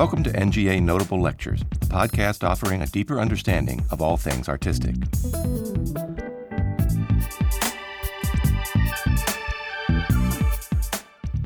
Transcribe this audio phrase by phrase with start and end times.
[0.00, 4.94] Welcome to NGA Notable Lectures, a podcast offering a deeper understanding of all things artistic.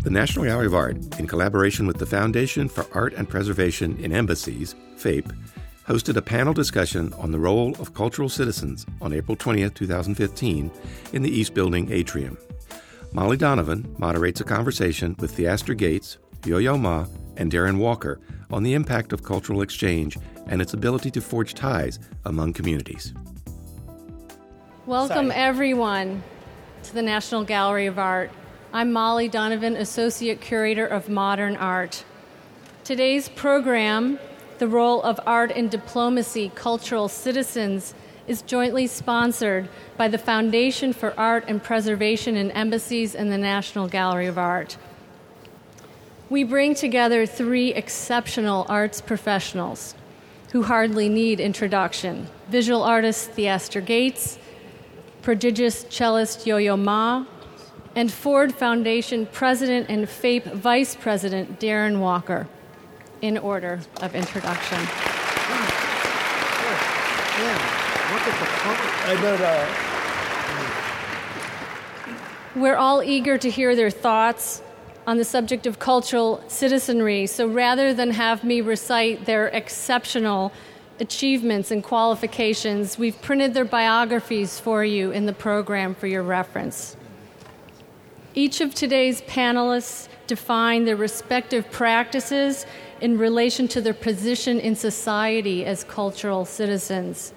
[0.03, 4.12] The National Gallery of Art, in collaboration with the Foundation for Art and Preservation in
[4.12, 5.32] Embassies, FAPE,
[5.89, 10.71] hosted a panel discussion on the role of cultural citizens on April 20, 2015,
[11.12, 12.39] in the East Building atrium.
[13.12, 17.05] Molly Donovan moderates a conversation with Theaster Gates, Yo Yo Ma,
[17.37, 18.20] and Darren Walker
[18.51, 20.16] on the impact of cultural exchange
[20.47, 23.15] and its ability to forge ties among communities.
[24.87, 25.41] Welcome, Sorry.
[25.41, 26.23] everyone,
[26.83, 28.30] to the National Gallery of Art.
[28.73, 32.05] I'm Molly Donovan, Associate Curator of Modern Art.
[32.83, 34.19] Today's program,
[34.59, 37.95] The Role of Art in Diplomacy Cultural Citizens,
[38.27, 43.88] is jointly sponsored by the Foundation for Art and Preservation in Embassies and the National
[43.88, 44.77] Gallery of Art.
[46.30, 49.95] We bring together three exceptional arts professionals
[50.52, 54.38] who hardly need introduction visual artist Theaster Gates,
[55.21, 57.26] prodigious cellist Yo Yo Ma,
[57.95, 62.49] and Ford Foundation President and FAPE Vice President Darren Walker,
[63.21, 64.78] in order of introduction.
[72.56, 74.62] We're all eager to hear their thoughts
[75.06, 77.27] on the subject of cultural citizenry.
[77.27, 80.53] So rather than have me recite their exceptional
[81.00, 86.97] achievements and qualifications, we've printed their biographies for you in the program for your reference.
[88.34, 92.66] Each of today's panelists define their respective practices
[93.00, 97.33] in relation to their position in society as cultural citizens.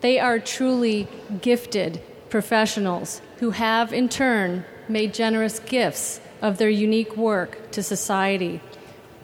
[0.00, 1.08] They are truly
[1.42, 8.60] gifted professionals who have, in turn, made generous gifts of their unique work to society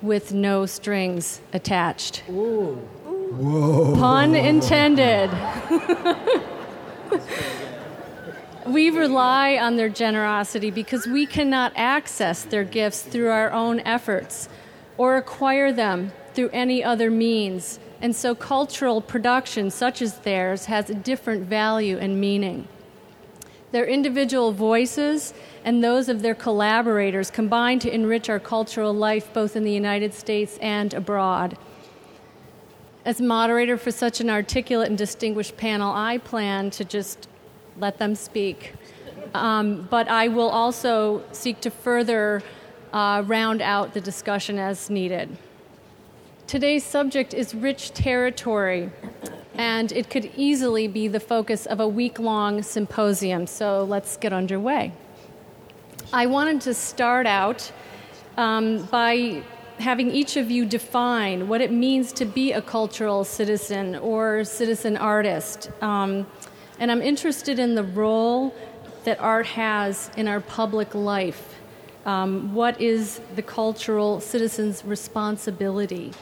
[0.03, 2.23] with no strings attached.
[2.29, 2.75] Ooh.
[3.37, 3.97] Whoa.
[3.97, 5.31] Pun intended.
[8.67, 14.49] we rely on their generosity because we cannot access their gifts through our own efforts
[14.97, 17.79] or acquire them through any other means.
[18.01, 22.69] And so, cultural production, such as theirs, has a different value and meaning.
[23.77, 29.55] Their individual voices and those of their collaborators combine to enrich our cultural life both
[29.55, 31.59] in the United States and abroad.
[33.05, 37.29] As moderator for such an articulate and distinguished panel, I plan to just
[37.77, 38.73] let them speak.
[39.35, 42.43] Um, but I will also seek to further
[42.95, 45.37] uh, round out the discussion as needed.
[46.47, 48.91] Today's subject is rich territory,
[49.59, 54.33] and it could easily be the focus of a week long symposium, so let's get
[54.33, 54.93] underway.
[56.13, 57.73] I wanted to start out
[58.37, 59.43] um, by
[59.79, 64.97] having each of you define what it means to be a cultural citizen or citizen
[64.97, 65.71] artist.
[65.83, 66.27] Um,
[66.79, 68.55] and I'm interested in the role
[69.05, 71.55] that art has in our public life.
[72.05, 76.13] Um, what is the cultural citizen's responsibility?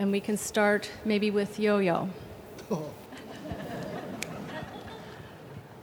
[0.00, 2.08] And we can start maybe with Yo Yo.
[2.70, 2.90] Oh.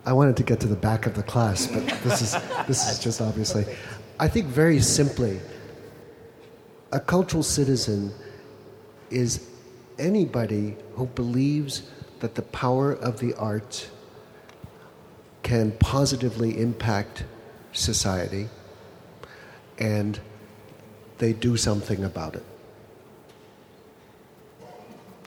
[0.07, 2.35] I wanted to get to the back of the class, but this is,
[2.65, 3.65] this is just obviously.
[4.19, 5.39] I think very simply,
[6.91, 8.11] a cultural citizen
[9.11, 9.47] is
[9.99, 11.83] anybody who believes
[12.19, 13.91] that the power of the arts
[15.43, 17.23] can positively impact
[17.71, 18.49] society
[19.77, 20.19] and
[21.19, 22.43] they do something about it.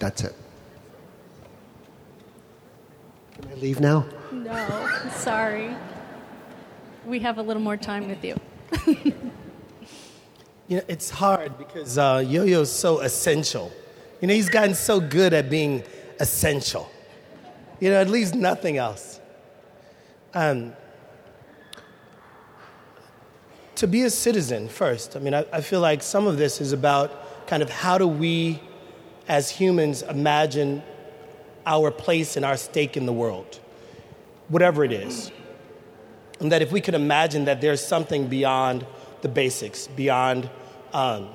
[0.01, 0.35] That's it.
[3.35, 4.07] Can I leave now?
[4.33, 5.77] No, sorry.
[7.07, 8.35] We have a little more time with you.
[8.87, 13.71] you know, it's hard because uh, Yo Yo's so essential.
[14.23, 15.85] You know, he's gotten so good at being
[16.19, 16.91] essential.
[17.79, 19.21] You know, at least nothing else.
[20.33, 20.73] Um,
[23.75, 26.73] to be a citizen first, I mean, I, I feel like some of this is
[26.73, 28.61] about kind of how do we
[29.31, 30.83] as humans imagine
[31.65, 33.61] our place and our stake in the world
[34.49, 35.31] whatever it is.
[36.41, 38.85] And that if we could imagine that there's something beyond
[39.23, 40.51] the basics, beyond,
[40.93, 41.29] um,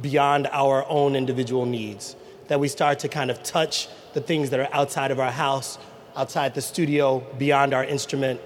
[0.00, 2.16] beyond our own individual needs,
[2.48, 5.78] that we start to kind of touch the things that are outside of our house,
[6.16, 8.40] outside the studio, beyond our instrument,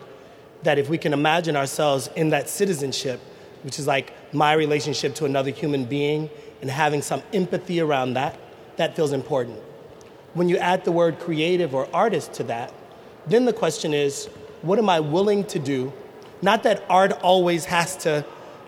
[0.65, 3.21] that if we can imagine ourselves in that citizenship,
[3.63, 6.29] which is like my relationship to another human being,
[6.61, 8.37] and having some empathy around that,
[8.77, 9.59] that feels important.
[10.35, 12.73] When you add the word creative or artist to that,
[13.27, 14.27] then the question is,
[14.63, 15.93] what am I willing to do?
[16.41, 18.25] Not that art always has to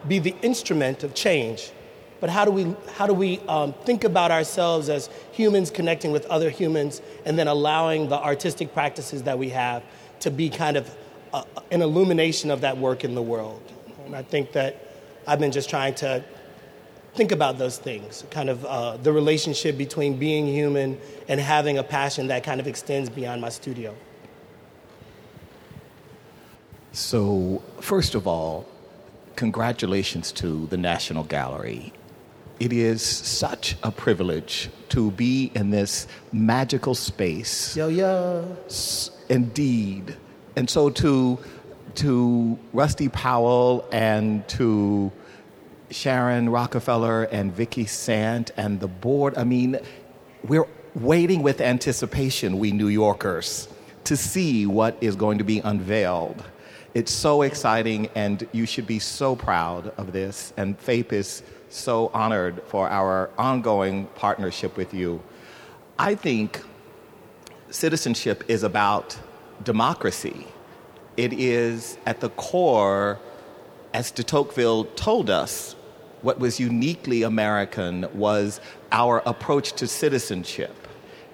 [0.07, 1.73] be the instrument of change,
[2.21, 6.27] but how do we, how do we um, think about ourselves as humans connecting with
[6.27, 9.83] other humans and then allowing the artistic practices that we have
[10.21, 10.95] to be kind of
[11.33, 13.61] uh, an illumination of that work in the world.
[14.07, 14.89] And I think that
[15.27, 16.23] I've been just trying to
[17.15, 21.83] think about those things, kind of uh, the relationship between being human and having a
[21.83, 23.95] passion that kind of extends beyond my studio.
[26.93, 28.67] So, first of all,
[29.37, 31.93] congratulations to the National Gallery.
[32.61, 37.77] It is such a privilege to be in this magical space.
[37.77, 38.57] Yo, yo.
[39.29, 40.17] Indeed.
[40.55, 41.39] And so to,
[41.97, 45.11] to Rusty Powell and to
[45.95, 49.79] Sharon Rockefeller and Vicky Sant and the board, I mean,
[50.43, 53.69] we're waiting with anticipation, we New Yorkers,
[54.03, 56.43] to see what is going to be unveiled.
[56.95, 60.53] It's so exciting, and you should be so proud of this.
[60.57, 65.23] And FAPE is so honored for our ongoing partnership with you.
[65.97, 66.61] I think
[67.71, 69.17] citizenship is about
[69.63, 70.49] democracy.
[71.17, 73.21] It is at the core,
[73.93, 75.77] as de Tocqueville told us,
[76.25, 78.59] what was uniquely American was
[78.91, 80.89] our approach to citizenship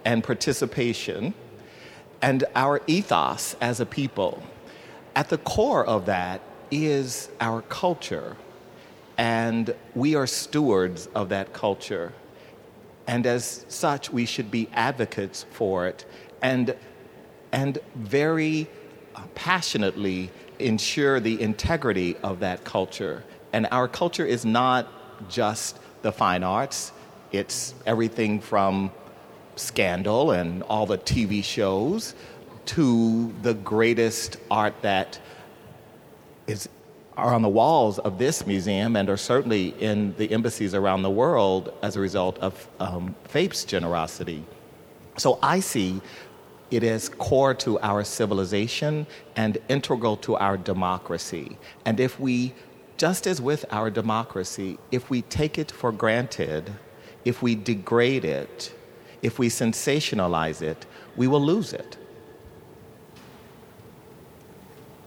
[0.04, 1.32] and participation
[2.20, 4.42] and our ethos as a people.
[5.14, 6.40] At the core of that
[6.72, 8.36] is our culture,
[9.16, 12.12] and we are stewards of that culture.
[13.06, 16.04] And as such, we should be advocates for it
[16.42, 16.74] and,
[17.52, 18.68] and very
[19.36, 23.22] passionately ensure the integrity of that culture.
[23.52, 24.88] And our culture is not
[25.28, 26.92] just the fine arts,
[27.32, 28.90] it's everything from
[29.56, 32.14] Scandal and all the TV shows
[32.66, 35.20] to the greatest art that
[36.46, 36.68] is
[37.16, 41.10] are on the walls of this museum and are certainly in the embassies around the
[41.10, 44.42] world as a result of um, FAPE's generosity.
[45.18, 46.00] So I see
[46.70, 49.06] it is core to our civilization
[49.36, 51.58] and integral to our democracy.
[51.84, 52.54] And if we,
[53.00, 56.70] just as with our democracy, if we take it for granted,
[57.24, 58.74] if we degrade it,
[59.22, 60.84] if we sensationalize it,
[61.16, 61.96] we will lose it.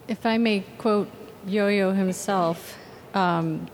[0.08, 1.08] If I may quote
[1.46, 2.76] Yo Yo himself,
[3.14, 3.68] um,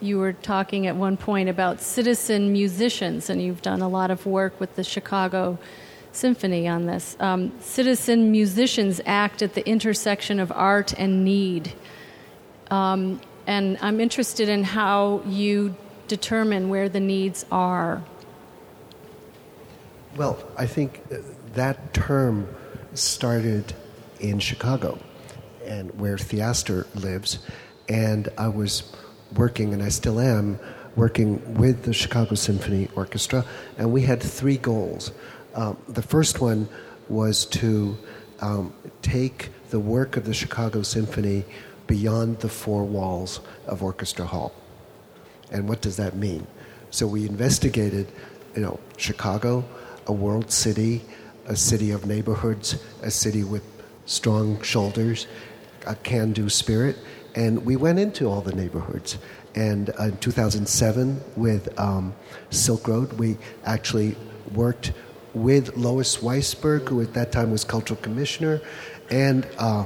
[0.00, 4.24] you were talking at one point about citizen musicians, and you've done a lot of
[4.24, 5.58] work with the Chicago
[6.12, 7.14] Symphony on this.
[7.20, 11.74] Um, citizen musicians act at the intersection of art and need.
[12.70, 15.74] Um, and I'm interested in how you
[16.08, 18.02] determine where the needs are.
[20.16, 21.02] Well, I think
[21.54, 22.48] that term
[22.94, 23.74] started
[24.20, 24.98] in Chicago
[25.64, 27.38] and where Theaster lives.
[27.88, 28.94] And I was
[29.34, 30.58] working, and I still am,
[30.96, 33.44] working with the Chicago Symphony Orchestra,
[33.76, 35.10] and we had three goals.
[35.54, 36.68] Um, the first one
[37.08, 37.96] was to
[38.40, 41.44] um, take the work of the Chicago Symphony
[41.86, 44.52] beyond the four walls of Orchestra Hall.
[45.50, 46.46] And what does that mean?
[46.90, 48.10] So we investigated,
[48.54, 49.64] you know, Chicago,
[50.06, 51.02] a world city,
[51.46, 53.62] a city of neighborhoods, a city with
[54.06, 55.26] strong shoulders,
[55.86, 56.96] a can do spirit.
[57.34, 59.18] And we went into all the neighborhoods.
[59.54, 62.14] And uh, in 2007, with um,
[62.50, 64.16] Silk Road, we actually
[64.54, 64.92] worked
[65.32, 68.60] with Lois Weisberg, who at that time was cultural commissioner,
[69.10, 69.84] and uh,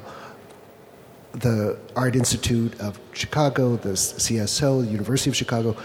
[1.41, 5.77] the Art Institute of Chicago, the CSO, the University of Chicago.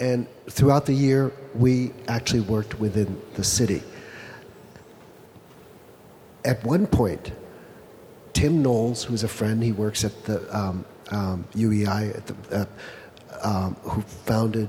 [0.00, 3.82] And throughout the year, we actually worked within the city.
[6.44, 7.32] At one point,
[8.32, 12.66] Tim Knowles, who's a friend, he works at the um, um, UEI, at the, uh,
[13.42, 14.68] um, who founded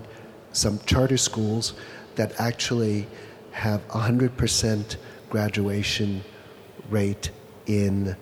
[0.51, 1.73] some charter schools
[2.15, 3.07] that actually
[3.51, 4.97] have 100%
[5.29, 6.21] graduation
[6.89, 7.31] rate
[7.67, 8.15] in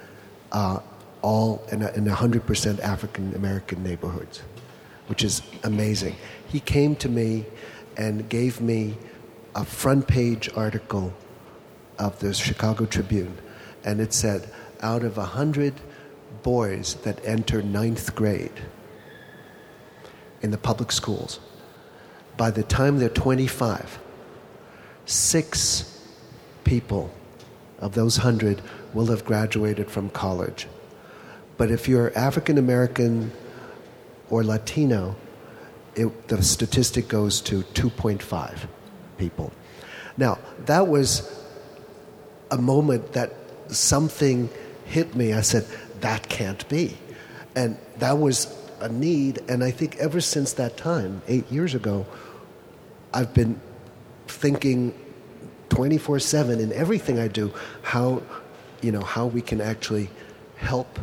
[0.51, 0.79] uh,
[1.21, 4.41] all in, in 100% African American neighborhoods,
[5.07, 6.15] which is amazing.
[6.47, 7.45] He came to me
[7.97, 8.97] and gave me
[9.55, 11.13] a front page article
[11.97, 13.37] of the Chicago Tribune,
[13.83, 14.49] and it said,
[14.81, 15.73] out of 100
[16.43, 18.61] boys that enter ninth grade
[20.41, 21.39] in the public schools,
[22.37, 23.99] by the time they're 25,
[25.05, 26.01] six
[26.63, 27.11] people
[27.79, 28.61] of those 100
[28.93, 30.67] will have graduated from college.
[31.59, 33.33] But if you're African American
[34.29, 35.17] or Latino,
[35.93, 38.59] it, the statistic goes to 2.5
[39.17, 39.51] people.
[40.15, 41.37] Now, that was
[42.49, 43.33] a moment that
[43.67, 44.49] something
[44.85, 45.33] hit me.
[45.33, 45.67] I said,
[45.99, 46.97] that can't be.
[47.57, 52.05] And that was a need, and I think ever since that time, eight years ago,
[53.13, 53.59] I've been
[54.27, 54.93] thinking
[55.67, 57.51] 24 7 in everything I do
[57.81, 58.23] how,
[58.81, 60.09] you know, how we can actually
[60.55, 60.99] help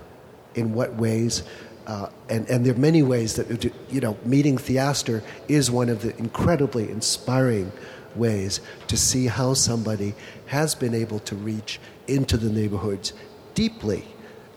[0.56, 1.44] in what ways.
[1.86, 6.02] Uh, and, and there are many ways that, you know, meeting Theaster is one of
[6.02, 7.70] the incredibly inspiring
[8.16, 10.14] ways to see how somebody
[10.46, 13.12] has been able to reach into the neighborhoods
[13.54, 14.04] deeply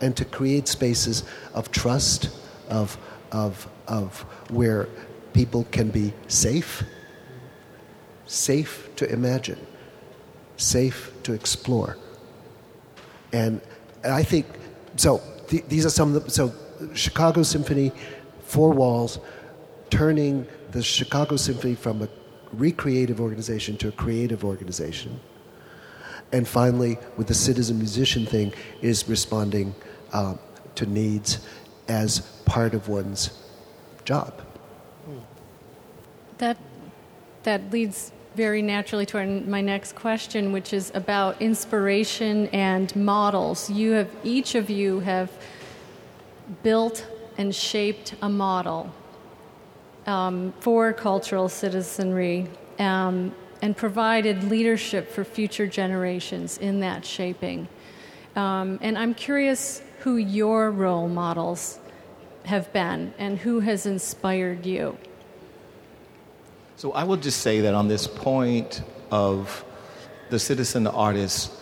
[0.00, 1.22] and to create spaces
[1.54, 2.30] of trust,
[2.68, 2.98] of,
[3.30, 4.88] of, of where
[5.32, 6.82] people can be safe,
[8.26, 9.58] safe to imagine,
[10.56, 11.96] safe to explore.
[13.32, 13.60] And,
[14.02, 14.46] and I think,
[14.96, 16.52] so th- these are some of the, so
[16.94, 17.92] Chicago Symphony,
[18.44, 19.18] Four Walls,
[19.90, 22.08] turning the Chicago Symphony from a
[22.52, 25.20] recreative organization to a creative organization.
[26.32, 29.74] And finally, with the citizen musician thing, is responding
[30.12, 30.36] uh,
[30.76, 31.46] to needs
[31.88, 33.30] as part of one's
[34.04, 34.40] job.
[36.38, 36.56] That
[37.42, 43.68] that leads very naturally to our, my next question, which is about inspiration and models.
[43.70, 45.30] You have each of you have
[46.62, 47.06] built
[47.38, 48.92] and shaped a model
[50.06, 57.68] um, for cultural citizenry um, and provided leadership for future generations in that shaping.
[58.36, 61.78] Um, and I'm curious who your role models
[62.44, 64.96] have been and who has inspired you.
[66.76, 69.64] So I will just say that on this point of
[70.30, 71.52] the citizen artist,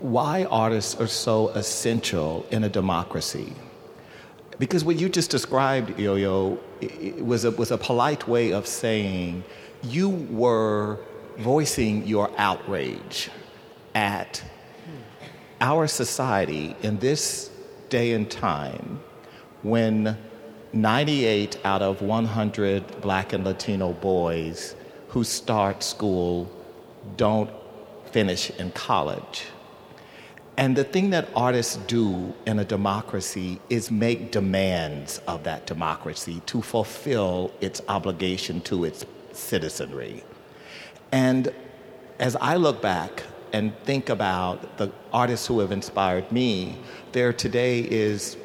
[0.00, 3.52] why artists are so essential in a democracy.
[4.58, 6.58] Because what you just described, Yo-Yo,
[7.18, 9.44] was a, was a polite way of saying
[9.82, 10.98] you were
[11.38, 13.30] voicing your outrage
[13.94, 14.42] at
[15.60, 17.50] our society in this
[17.88, 19.00] day and time
[19.62, 20.16] when
[20.72, 24.74] 98 out of 100 black and Latino boys
[25.08, 26.50] who start school
[27.16, 27.50] don't
[28.12, 29.46] finish in college.
[30.60, 36.42] And the thing that artists do in a democracy is make demands of that democracy
[36.44, 40.22] to fulfill its obligation to its citizenry.
[41.12, 41.50] And
[42.18, 43.22] as I look back
[43.54, 46.76] and think about the artists who have inspired me,
[47.12, 48.36] there today is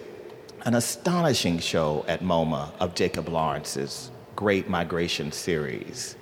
[0.63, 6.15] an astonishing show at MoMA of Jacob Lawrence's Great Migration series.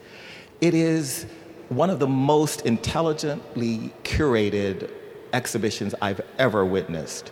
[0.59, 1.27] It is
[1.69, 4.89] one of the most intelligently curated
[5.33, 7.31] exhibitions I've ever witnessed.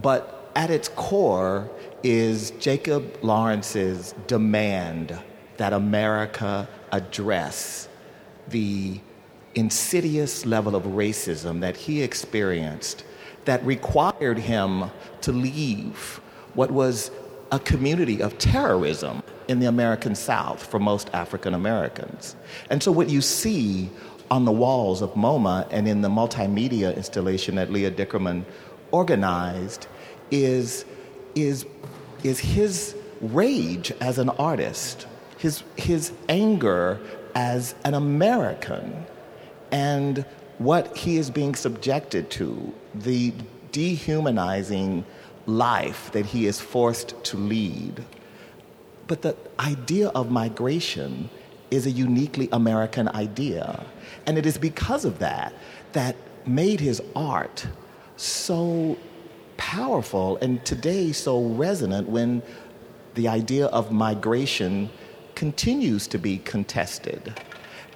[0.00, 1.70] But at its core
[2.02, 5.18] is Jacob Lawrence's demand
[5.56, 7.88] that America address
[8.48, 9.00] the
[9.54, 13.04] insidious level of racism that he experienced
[13.44, 16.20] that required him to leave
[16.54, 17.10] what was
[17.50, 22.36] a community of terrorism in the American South for most African Americans.
[22.70, 23.90] And so, what you see
[24.32, 28.46] on the walls of MoMA and in the multimedia installation that Leah Dickerman
[28.90, 29.86] organized
[30.30, 30.86] is,
[31.34, 31.66] is,
[32.24, 36.98] is his rage as an artist, his, his anger
[37.34, 39.04] as an American
[39.70, 40.24] and
[40.56, 43.34] what he is being subjected to, the
[43.70, 45.04] dehumanizing
[45.44, 48.02] life that he is forced to lead.
[49.08, 51.28] But the idea of migration
[51.72, 53.84] is a uniquely American idea.
[54.26, 55.52] And it is because of that
[55.92, 56.14] that
[56.46, 57.66] made his art
[58.16, 58.98] so
[59.56, 62.42] powerful and today so resonant when
[63.14, 64.90] the idea of migration
[65.34, 67.40] continues to be contested.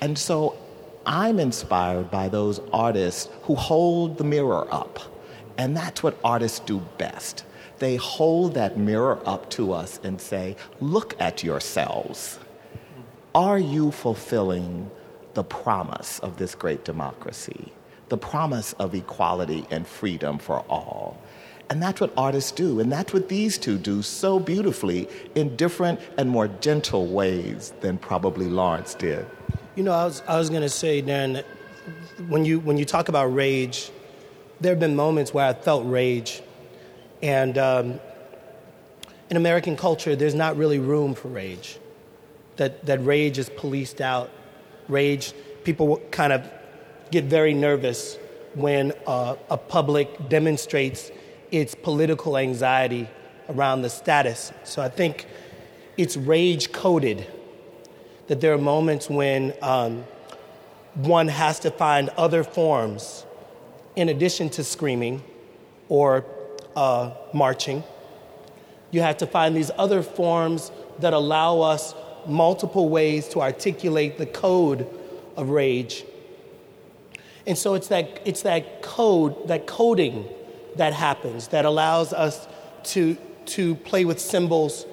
[0.01, 0.57] And so
[1.05, 4.99] I'm inspired by those artists who hold the mirror up.
[5.59, 7.45] And that's what artists do best.
[7.79, 12.39] They hold that mirror up to us and say, Look at yourselves.
[13.37, 14.91] Are you fulfilling
[15.35, 17.71] the promise of this great democracy?
[18.09, 21.19] The promise of equality and freedom for all?
[21.69, 22.81] And that's what artists do.
[22.81, 27.99] And that's what these two do so beautifully in different and more gentle ways than
[27.99, 29.27] probably Lawrence did.
[29.75, 31.45] You know, I was, I was going to say, Darren,
[32.29, 33.91] when you, when you talk about rage,
[34.63, 36.41] there have been moments where I felt rage.
[37.23, 38.01] And um,
[39.29, 41.79] in American culture, there's not really room for rage.
[42.57, 44.31] That, that rage is policed out.
[44.89, 45.33] Rage,
[45.65, 46.49] people kind of
[47.11, 48.19] get very nervous
[48.55, 51.11] when uh, a public demonstrates
[51.51, 53.09] its political anxiety
[53.49, 54.53] around the status.
[54.65, 55.27] So I think
[55.97, 57.27] it's rage coded
[58.29, 60.05] that there are moments when um,
[60.95, 63.27] one has to find other forms
[63.95, 65.23] in addition to screaming
[65.89, 66.25] or
[66.77, 67.83] uh, marching
[68.91, 70.71] You have to find these other forms
[71.01, 71.95] that allow us
[72.29, 74.87] multiple ways to articulate the code
[75.37, 76.05] of rage.
[77.47, 80.29] And so it's that, it's that code, that coding
[80.77, 82.49] that happens that allows us
[82.85, 83.17] to,
[83.47, 84.87] to play with symbols,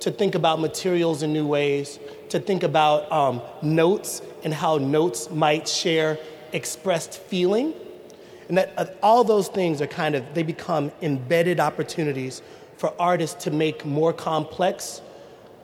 [0.00, 1.98] to think about materials in new ways,
[2.30, 6.18] to think about um, notes and how notes might share
[6.52, 7.74] expressed feeling.
[8.48, 12.42] And that uh, all those things are kind of, they become embedded opportunities
[12.76, 15.00] for artists to make more complex.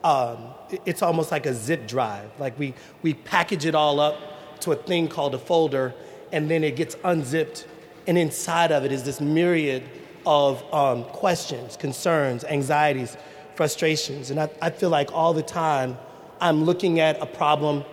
[0.03, 0.37] Um,
[0.85, 2.29] it's almost like a zip drive.
[2.39, 5.93] Like we, we package it all up to a thing called a folder,
[6.31, 7.67] and then it gets unzipped.
[8.07, 9.83] And inside of it is this myriad
[10.25, 13.17] of um, questions, concerns, anxieties,
[13.55, 14.29] frustrations.
[14.29, 15.97] And I, I feel like all the time
[16.39, 17.83] I'm looking at a problem,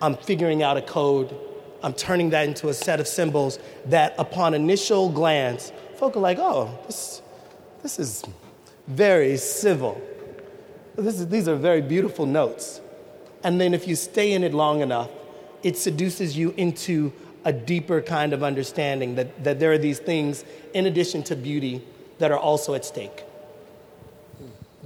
[0.00, 1.34] I'm figuring out a code,
[1.82, 6.38] I'm turning that into a set of symbols that, upon initial glance, folk are like,
[6.38, 7.22] oh, this,
[7.82, 8.24] this is
[8.86, 10.00] very civil.
[10.98, 12.80] Is, these are very beautiful notes.
[13.44, 15.10] And then if you stay in it long enough,
[15.62, 17.12] it seduces you into
[17.44, 21.82] a deeper kind of understanding that, that there are these things, in addition to beauty,
[22.18, 23.22] that are also at stake.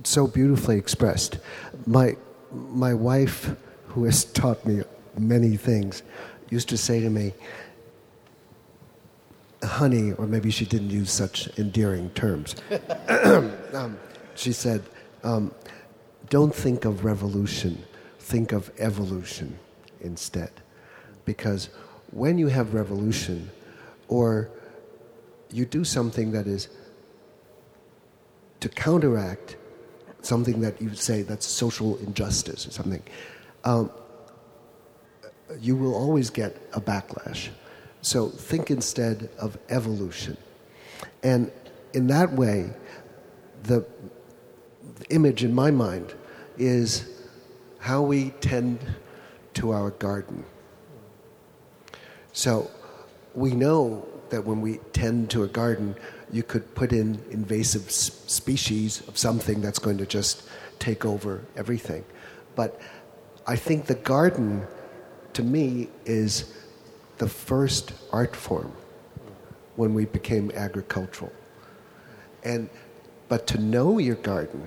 [0.05, 1.39] So beautifully expressed.
[1.87, 2.17] My,
[2.53, 3.55] my wife,
[3.89, 4.83] who has taught me
[5.17, 6.03] many things,
[6.51, 7.33] used to say to me,
[9.63, 12.57] honey, or maybe she didn't use such endearing terms.
[13.73, 13.99] um,
[14.35, 14.83] she said,
[15.25, 15.53] um,
[16.33, 17.85] don't think of revolution,
[18.19, 19.59] think of evolution
[20.01, 20.51] instead.
[21.27, 21.69] Because
[22.11, 23.51] when you have revolution,
[24.09, 24.49] or
[25.51, 26.69] you do something that is
[28.61, 29.57] to counteract
[30.23, 33.03] something that you say that's social injustice or something,
[33.65, 33.91] um,
[35.61, 37.51] you will always get a backlash.
[38.01, 40.39] So think instead of evolution.
[41.23, 41.53] And
[41.93, 42.71] in that way,
[43.65, 43.85] the,
[44.99, 46.15] the image in my mind
[46.57, 47.09] is
[47.79, 48.79] how we tend
[49.55, 50.45] to our garden.
[52.33, 52.71] So
[53.35, 55.95] we know that when we tend to a garden,
[56.31, 62.05] you could put in invasive species of something that's going to just take over everything.
[62.55, 62.81] But
[63.47, 64.67] I think the garden,
[65.35, 66.55] to me, is
[67.19, 68.73] the first art form
[69.77, 71.33] when we became agricultural.
[72.45, 72.71] And,
[73.29, 74.67] but to know your garden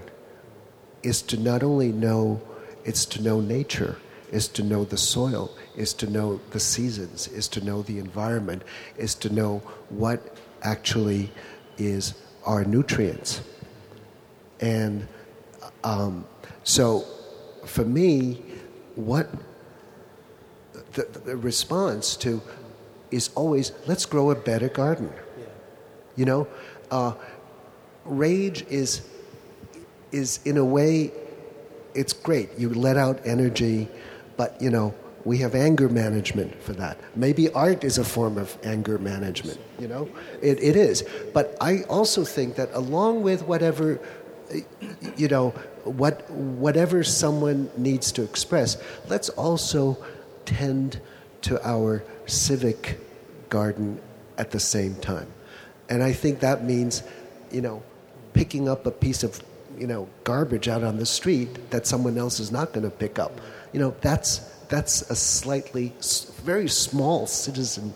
[1.06, 2.42] is to not only know,
[2.84, 3.98] it's to know nature,
[4.32, 8.64] is to know the soil, is to know the seasons, is to know the environment,
[8.98, 11.32] is to know what actually
[11.78, 13.42] is our nutrients.
[14.60, 15.08] And
[15.84, 16.26] um,
[16.64, 17.06] so
[17.66, 18.42] for me,
[18.96, 19.30] what
[20.94, 22.42] the, the, response to
[23.12, 25.12] is always let's grow a better garden.
[25.38, 25.46] Yeah.
[26.16, 26.48] You know,
[26.90, 27.14] uh,
[28.06, 29.08] rage is
[30.12, 31.12] is in a way
[31.94, 32.50] it's great.
[32.58, 33.88] You let out energy,
[34.38, 37.00] but you know we have anger management for that.
[37.16, 39.60] Maybe art is a form of anger management.
[39.80, 40.10] You know,
[40.42, 41.04] it, it is.
[41.34, 44.00] But I also think that along with whatever
[45.18, 45.50] you know
[45.84, 49.98] what whatever someone needs to express, let's also
[50.46, 51.00] tend
[51.42, 53.00] to our civic
[53.50, 54.00] garden
[54.38, 55.28] at the same time.
[55.90, 57.04] And I think that means,
[57.52, 57.84] you know,
[58.34, 59.42] picking up a piece of,
[59.78, 63.20] you know, garbage out on the street that someone else is not going to pick
[63.20, 63.40] up.
[63.74, 65.94] You know, that's that's a slightly
[66.44, 67.94] very small citizen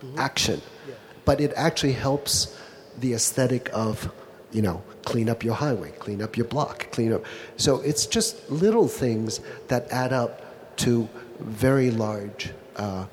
[0.00, 0.18] mm-hmm.
[0.18, 0.94] action, yeah.
[1.24, 2.56] but it actually helps
[2.98, 4.12] the aesthetic of,
[4.50, 7.24] you know, clean up your highway, clean up your block, clean up.
[7.56, 13.06] So it's just little things that add up to very large uh,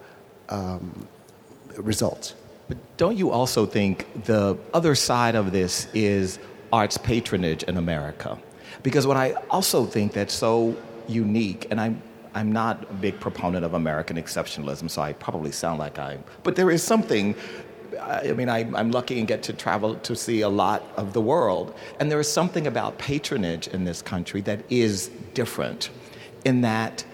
[0.49, 1.07] um,
[1.77, 2.33] results.
[2.67, 6.39] But don't you also think the other side of this is
[6.75, 8.37] arts patronage in America?
[8.83, 10.75] Because what I also think that's so
[11.07, 11.95] unique, and I'm
[12.37, 16.11] I'm not a big proponent of American exceptionalism, so I probably sound like I.
[16.43, 17.35] But there is something.
[18.01, 21.21] I mean, I, I'm lucky and get to travel to see a lot of the
[21.21, 21.67] world,
[21.99, 25.89] and there is something about patronage in this country that is different,
[26.43, 27.05] in that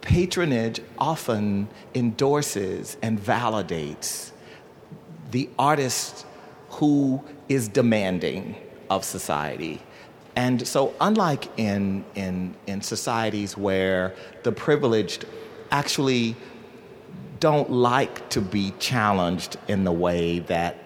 [0.00, 4.32] patronage often endorses and validates
[5.30, 6.26] the artist
[6.70, 8.56] who is demanding
[8.90, 9.80] of society.
[10.36, 15.24] And so, unlike in, in, in societies where the privileged
[15.70, 16.36] actually
[17.40, 20.76] don't like to be challenged in the way that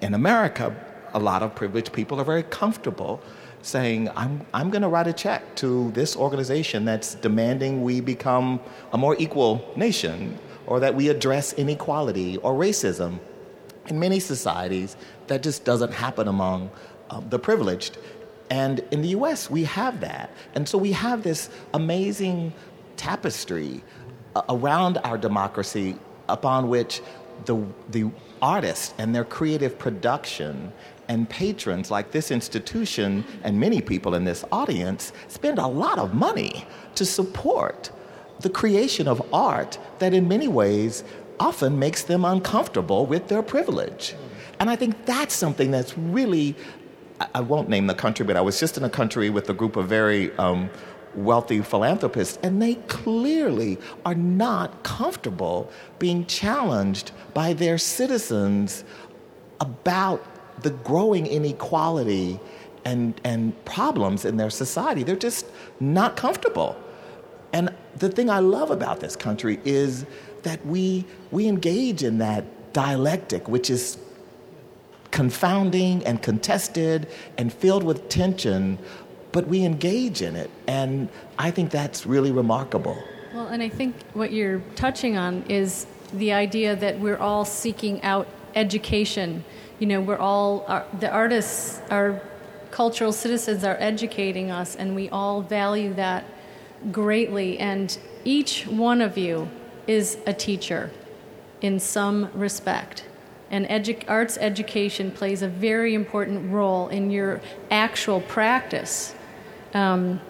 [0.00, 0.74] in America,
[1.14, 3.22] a lot of privileged people are very comfortable
[3.62, 8.60] saying, I'm, I'm going to write a check to this organization that's demanding we become
[8.92, 13.18] a more equal nation or that we address inequality or racism.
[13.86, 14.96] In many societies,
[15.28, 16.70] that just doesn't happen among
[17.10, 17.98] uh, the privileged.
[18.50, 20.30] And in the US, we have that.
[20.54, 22.52] And so we have this amazing
[22.96, 23.82] tapestry
[24.36, 25.96] uh, around our democracy
[26.28, 27.00] upon which
[27.46, 30.72] the, the artists and their creative production
[31.08, 36.14] and patrons like this institution and many people in this audience spend a lot of
[36.14, 37.90] money to support
[38.40, 41.04] the creation of art that in many ways
[41.48, 44.14] often makes them uncomfortable with their privilege.
[44.60, 46.54] And I think that's something that's really,
[47.34, 49.74] I won't name the country, but I was just in a country with a group
[49.76, 50.70] of very um,
[51.14, 53.72] wealthy philanthropists, and they clearly
[54.08, 55.58] are not comfortable
[55.98, 58.84] being challenged by their citizens
[59.60, 60.20] about
[60.62, 62.38] the growing inequality
[62.84, 65.02] and, and problems in their society.
[65.02, 65.46] They're just
[65.80, 66.76] not comfortable.
[67.52, 70.06] And the thing I love about this country is
[70.42, 73.98] that we, we engage in that dialectic, which is
[75.10, 77.06] confounding and contested
[77.38, 78.78] and filled with tension,
[79.30, 80.50] but we engage in it.
[80.66, 82.96] And I think that's really remarkable.
[83.34, 88.02] Well, and I think what you're touching on is the idea that we're all seeking
[88.02, 89.44] out education.
[89.78, 92.20] You know, we're all, our, the artists, our
[92.70, 96.24] cultural citizens are educating us, and we all value that
[96.90, 97.58] greatly.
[97.58, 99.48] And each one of you
[99.86, 100.90] is a teacher
[101.60, 103.04] in some respect.
[103.50, 107.40] And edu- arts education plays a very important role in your
[107.70, 109.14] actual practice.
[109.74, 110.20] Um,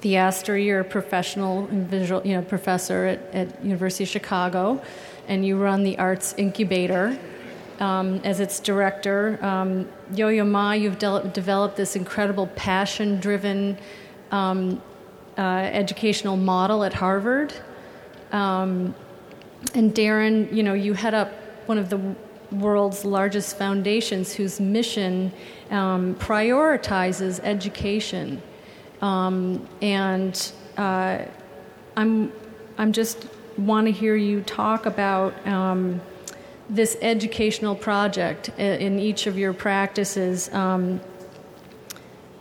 [0.00, 4.82] Theaster, you're a professional visual, you know, professor at, at University of Chicago,
[5.28, 7.18] and you run the Arts Incubator
[7.78, 9.38] um, as its director.
[9.44, 13.78] Um, Yo-Yo Ma, you've de- developed this incredible passion-driven
[14.30, 14.82] um,
[15.38, 17.52] uh, educational model at Harvard.
[18.32, 18.94] Um,
[19.74, 21.32] and Darren, you know, you head up
[21.66, 22.00] one of the
[22.50, 25.32] world's largest foundations whose mission
[25.70, 28.42] um, prioritizes education.
[29.00, 31.18] Um, and uh,
[31.96, 32.32] I'm,
[32.78, 36.00] I'm just want to hear you talk about um,
[36.68, 41.00] this educational project in each of your practices um,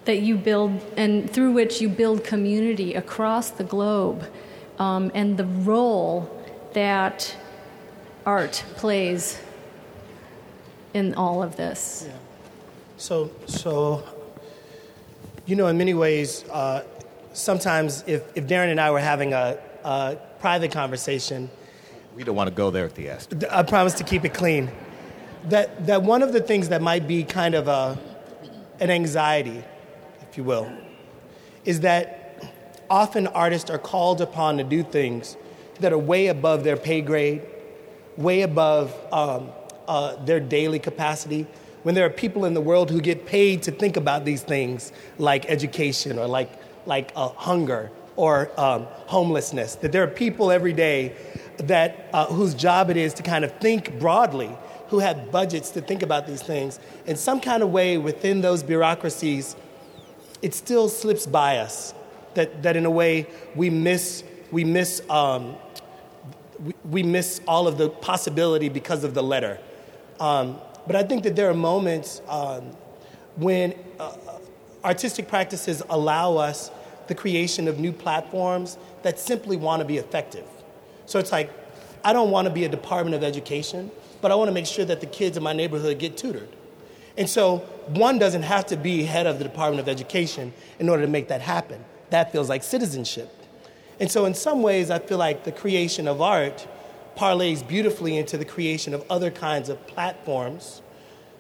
[0.06, 4.26] that you build and through which you build community across the globe
[4.80, 6.30] um, and the role
[6.74, 7.36] that
[8.26, 9.40] art plays
[10.94, 12.06] in all of this.
[12.08, 12.16] Yeah.
[12.98, 14.04] So, so
[15.46, 16.84] you know, in many ways, uh,
[17.34, 21.50] sometimes if, if Darren and I were having a, a private conversation,
[22.16, 23.46] we don't want to go there at the end.
[23.50, 24.70] I promise to keep it clean.
[25.46, 27.98] That, that one of the things that might be kind of a,
[28.80, 29.64] an anxiety,
[30.30, 30.72] if you will,
[31.66, 32.21] is that
[32.92, 35.38] often artists are called upon to do things
[35.80, 37.42] that are way above their pay grade,
[38.18, 39.50] way above um,
[39.88, 41.48] uh, their daily capacity.
[41.84, 44.92] When there are people in the world who get paid to think about these things,
[45.18, 46.52] like education or like,
[46.86, 51.16] like uh, hunger or um, homelessness, that there are people every day
[51.58, 54.52] that, uh, whose job it is to kind of think broadly,
[54.90, 56.78] who have budgets to think about these things.
[57.06, 59.56] In some kind of way, within those bureaucracies,
[60.42, 61.94] it still slips by us
[62.36, 65.56] that, that in a way we miss, we miss, um,
[66.64, 69.60] we, we, miss all of the possibility because of the letter.
[70.20, 72.72] Um, but I think that there are moments um,
[73.36, 74.16] when uh,
[74.84, 76.72] artistic practices allow us
[77.08, 80.46] the creation of new platforms that simply want to be effective.
[81.06, 81.52] So it's like,
[82.04, 83.92] I don't want to be a Department of Education,
[84.22, 86.50] but I want to make sure that the kids in my neighborhood get tutored.
[87.18, 91.04] And so one doesn't have to be head of the Department of Education in order
[91.04, 93.36] to make that happen that feels like citizenship.
[94.00, 96.68] And so, in some ways, I feel like the creation of art
[97.18, 100.82] parlays beautifully into the creation of other kinds of platforms.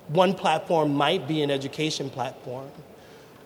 [0.08, 2.70] One platform might be an education platform.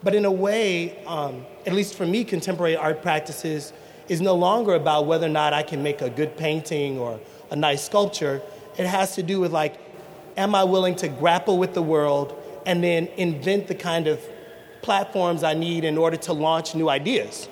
[0.02, 3.72] But in a way, um, at least for me, contemporary art practices
[4.08, 7.18] is no longer about whether or not I can make a good painting or
[7.50, 8.42] a nice sculpture.
[8.76, 9.76] It has to do with like,
[10.36, 14.20] am I willing to grapple with the world and then invent the kind of
[14.86, 17.48] platforms I need in order to launch new ideas.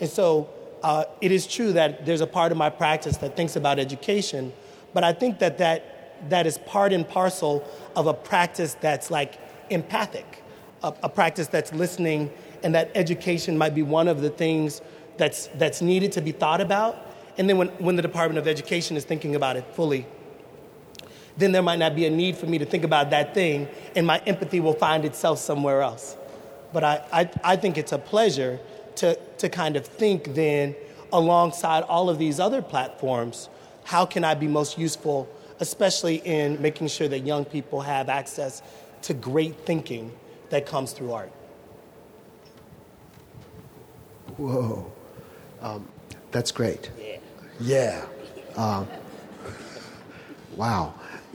[0.00, 0.48] And so
[0.84, 4.52] uh, it is true that there's a part of my practice that thinks about education,
[4.94, 7.64] but I think that that, that is part and parcel
[7.96, 9.32] of a practice that's like
[9.68, 10.44] empathic,
[10.84, 12.30] a, a practice that's listening,
[12.62, 14.80] and that education might be one of the things
[15.16, 16.94] that's, that's needed to be thought about.
[17.36, 20.06] And then when, when the Department of Education is thinking about it fully,
[21.36, 24.06] then there might not be a need for me to think about that thing, and
[24.06, 26.16] my empathy will find itself somewhere else.
[26.72, 28.58] But I, I, I think it's a pleasure
[28.96, 30.74] to, to kind of think then,
[31.12, 33.48] alongside all of these other platforms,
[33.84, 35.28] how can I be most useful,
[35.60, 38.62] especially in making sure that young people have access
[39.02, 40.12] to great thinking
[40.50, 41.30] that comes through art.
[44.36, 44.90] Whoa.
[45.60, 45.88] Um,
[46.30, 46.90] that's great.
[47.00, 47.16] Yeah.
[47.60, 48.06] Yeah.
[48.56, 48.88] Um,
[50.56, 50.94] wow.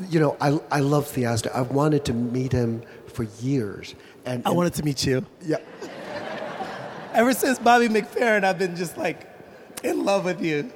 [0.09, 1.49] You know, I, I love Theaster.
[1.53, 3.95] I've wanted to meet him for years.
[4.25, 5.25] And, I wanted to meet you.
[5.45, 5.57] Yeah.
[7.13, 9.27] Ever since Bobby McFerrin, I've been just like
[9.83, 10.71] in love with you.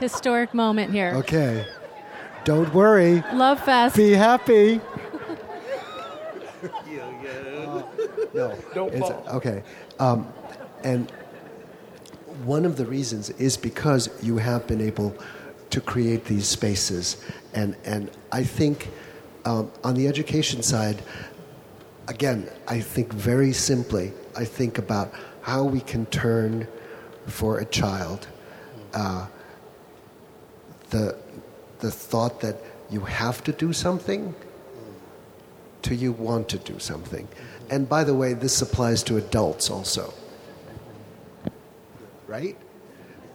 [0.00, 1.12] Historic moment here.
[1.16, 1.66] Okay.
[2.44, 3.22] Don't worry.
[3.32, 3.96] Love Fest.
[3.96, 4.80] Be happy.
[6.62, 7.82] Uh,
[8.34, 8.58] no.
[8.74, 9.24] Don't it's- fall.
[9.36, 9.62] Okay.
[9.98, 10.32] Um,
[10.84, 11.10] and
[12.44, 15.14] one of the reasons is because you have been able
[15.70, 17.22] to create these spaces.
[17.54, 18.88] And, and I think
[19.44, 21.02] um, on the education side,
[22.08, 26.66] again, I think very simply, I think about how we can turn
[27.26, 28.26] for a child
[28.94, 29.26] uh,
[30.90, 31.16] the,
[31.80, 32.56] the thought that
[32.90, 34.34] you have to do something
[35.82, 37.28] to you want to do something.
[37.70, 40.12] And by the way, this applies to adults also.
[42.26, 42.56] Right?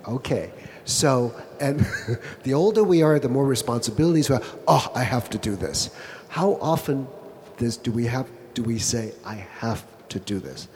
[0.08, 0.52] Okay.
[0.86, 1.86] So, and
[2.44, 4.56] the older we are, the more responsibilities we have.
[4.68, 5.92] Oh, I have to do this.
[6.30, 7.08] How often
[7.58, 10.68] does, do we have do we say I have to do this?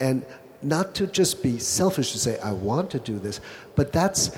[0.00, 0.24] And
[0.62, 3.40] not to just be selfish to say I want to do this,
[3.76, 4.36] but that's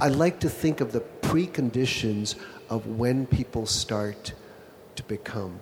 [0.00, 2.36] I like to think of the preconditions
[2.70, 4.32] of when people start
[4.96, 5.60] to become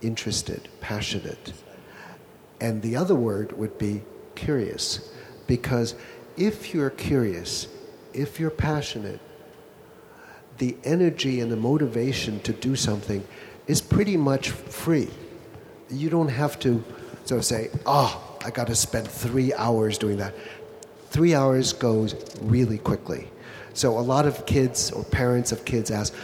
[0.00, 1.52] interested, passionate.
[2.60, 4.02] And the other word would be
[4.34, 5.12] curious.
[5.46, 5.94] Because
[6.36, 7.68] if you're curious,
[8.12, 9.20] if you're passionate,
[10.58, 13.26] the energy and the motivation to do something
[13.66, 15.08] is pretty much free.
[15.90, 16.84] You don't have to
[17.30, 20.34] of say, oh, I got to spend three hours doing that.
[21.10, 23.28] Three hours goes really quickly.
[23.74, 26.14] So a lot of kids or parents of kids ask,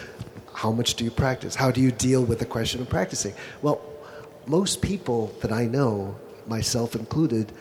[0.53, 1.55] how much do you practice?
[1.55, 3.33] How do you deal with the question of practicing?
[3.63, 3.81] Well,
[4.47, 7.53] most people that I know, myself included,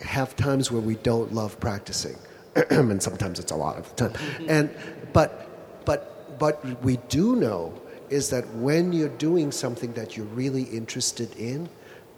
[0.00, 2.16] have times where we don't love practicing,
[2.70, 4.12] and sometimes it's a lot of time.
[4.46, 4.70] And
[5.12, 7.72] but but what we do know
[8.10, 11.68] is that when you're doing something that you're really interested in,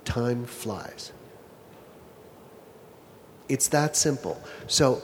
[0.04, 1.12] time flies.
[3.48, 4.40] It's that simple.
[4.66, 5.02] So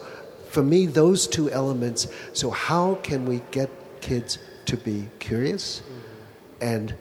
[0.50, 2.06] for me, those two elements.
[2.32, 3.70] So how can we get
[4.00, 6.64] kids to be curious, mm-hmm.
[6.64, 6.94] and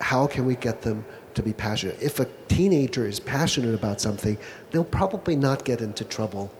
[0.00, 1.04] how can we get them
[1.34, 1.96] to be passionate?
[2.00, 4.36] If a teenager is passionate about something,
[4.70, 6.52] they'll probably not get into trouble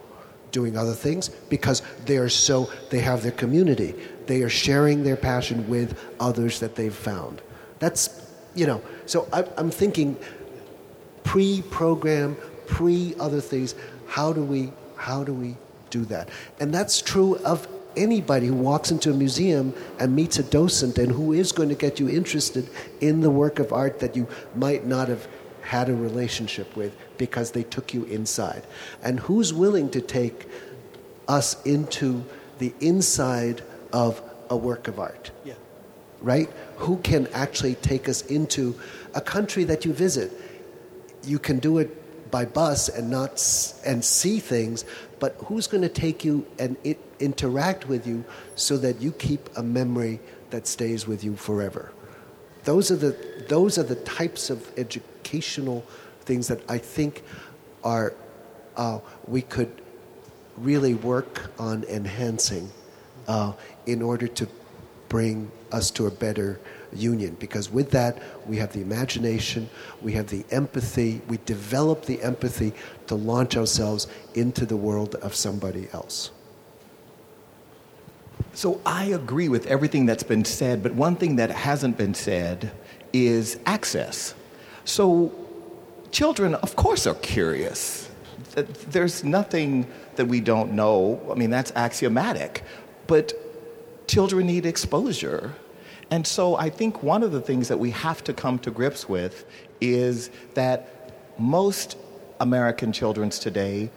[0.53, 3.95] doing other things because they are so they have their community.
[4.27, 7.43] They are sharing their passion with others that they've found.
[7.79, 8.21] That's
[8.55, 8.83] you know.
[9.07, 10.17] So I, I'm thinking
[11.25, 12.37] pre-program,
[12.67, 13.75] pre other things.
[14.07, 15.57] How do we how do we
[15.91, 16.29] do that?
[16.61, 21.13] And that's true of anybody who walks into a museum and meets a docent and
[21.13, 22.69] who is going to get you interested
[23.01, 25.27] in the work of art that you might not have
[25.63, 28.65] had a relationship with because they took you inside.
[29.03, 30.47] And who's willing to take
[31.29, 32.25] us into
[32.59, 34.21] the inside of
[34.51, 35.31] a work of art?
[35.45, 35.55] Yeah.
[36.21, 36.51] right?
[36.77, 38.79] Who can actually take us into
[39.15, 40.31] a country that you visit?
[41.25, 44.85] You can do it by bus and not s- and see things,
[45.21, 48.25] but who's going to take you and it, interact with you
[48.57, 50.19] so that you keep a memory
[50.51, 51.93] that stays with you forever?
[52.65, 53.17] Those are the
[53.49, 55.85] those are the types of educational
[56.21, 57.25] things that I think
[57.85, 58.15] are
[58.77, 59.83] uh, we could
[60.57, 62.71] really work on enhancing
[63.29, 63.53] uh,
[63.87, 64.49] in order to
[65.09, 66.59] bring us to a better
[66.95, 67.37] union.
[67.39, 69.69] Because with that, we have the imagination,
[70.01, 72.73] we have the empathy, we develop the empathy
[73.07, 76.31] to launch ourselves into the world of somebody else.
[78.55, 82.71] So I agree with everything that's been said, but one thing that hasn't been said
[83.13, 84.35] is access.
[84.85, 85.33] So
[86.11, 88.11] children, of course, are curious.
[88.55, 91.21] There's nothing that we don't know.
[91.31, 92.63] I mean, that's axiomatic.
[93.07, 93.33] But
[94.07, 95.55] children need exposure.
[96.11, 99.09] And so I think one of the things that we have to come to grips
[99.09, 99.47] with
[99.81, 101.97] is that most
[102.41, 103.91] American children today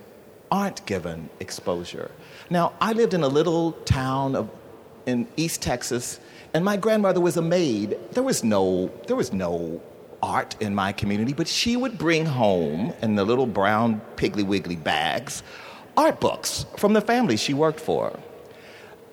[0.52, 2.12] aren't given exposure.
[2.50, 4.50] Now, I lived in a little town of,
[5.06, 6.20] in East Texas,
[6.56, 7.98] and my grandmother was a maid.
[8.14, 9.82] There was no, there was no
[10.24, 14.78] art in my community, but she would bring home in the little brown Piggly Wiggly
[14.78, 15.44] bags
[15.98, 18.18] art books from the family she worked for.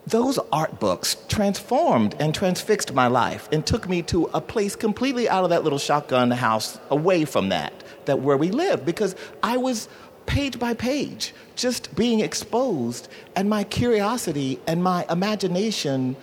[0.06, 5.28] Those art books transformed and transfixed my life and took me to a place completely
[5.28, 7.72] out of that little shotgun house away from that,
[8.04, 9.88] that where we lived, because I was
[10.26, 16.16] page by page just being exposed and my curiosity and my imagination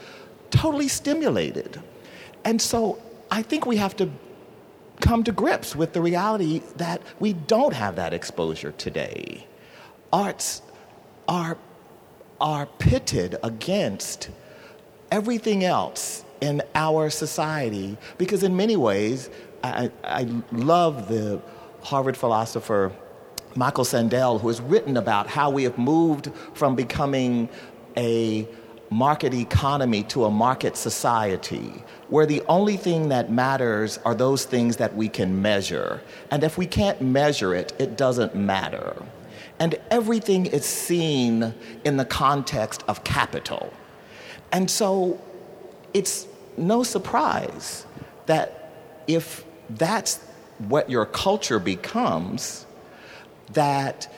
[0.50, 1.82] totally stimulated.
[2.44, 4.10] And so I think we have to
[5.02, 9.48] come to grips with the reality that we don't have that exposure today.
[10.12, 10.62] Arts
[11.28, 11.58] are,
[12.42, 14.30] are pitted against
[15.12, 19.30] everything else in our society because, in many ways,
[19.64, 21.42] I, I love the
[21.84, 22.92] Harvard philosopher
[23.56, 27.50] Michael Sandel, who has written about how we have moved from becoming
[27.98, 28.48] a
[28.89, 34.78] market economy to a market society, where the only thing that matters are those things
[34.78, 36.02] that we can measure.
[36.32, 38.95] And if we can't measure it, it doesn't matter.
[39.60, 43.71] And everything is seen in the context of capital.
[44.52, 45.19] And so
[45.93, 47.86] it's no surprise
[48.25, 48.71] that
[49.08, 50.17] if that's
[50.60, 52.65] what your culture becomes,
[53.54, 54.12] that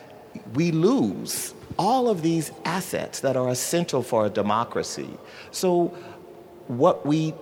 [0.54, 5.10] we lose all of these assets that are essential for a democracy.
[5.52, 5.88] So,
[6.68, 7.34] what we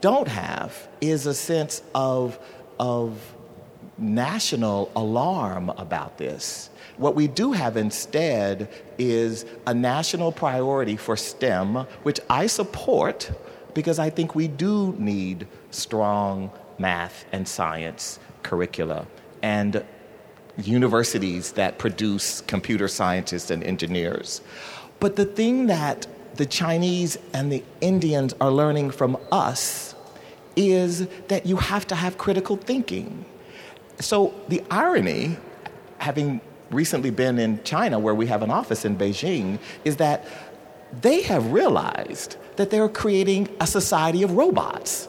[0.00, 2.38] don't have is a sense of,
[2.78, 3.34] of
[3.98, 6.70] national alarm about this.
[6.96, 13.30] What we do have instead is a national priority for STEM, which I support
[13.74, 19.06] because I think we do need strong math and science curricula.
[19.42, 19.84] And
[20.58, 24.40] universities that produce computer scientists and engineers.
[25.00, 29.94] But the thing that the Chinese and the Indians are learning from us
[30.56, 33.24] is that you have to have critical thinking.
[34.00, 35.36] So the irony,
[35.98, 36.40] having
[36.70, 40.26] recently been in China, where we have an office in Beijing, is that
[41.00, 45.08] they have realized that they're creating a society of robots.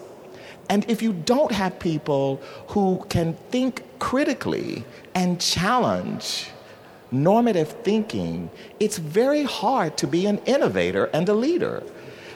[0.69, 6.51] And if you don't have people who can think critically and challenge
[7.11, 11.83] normative thinking, it's very hard to be an innovator and a leader.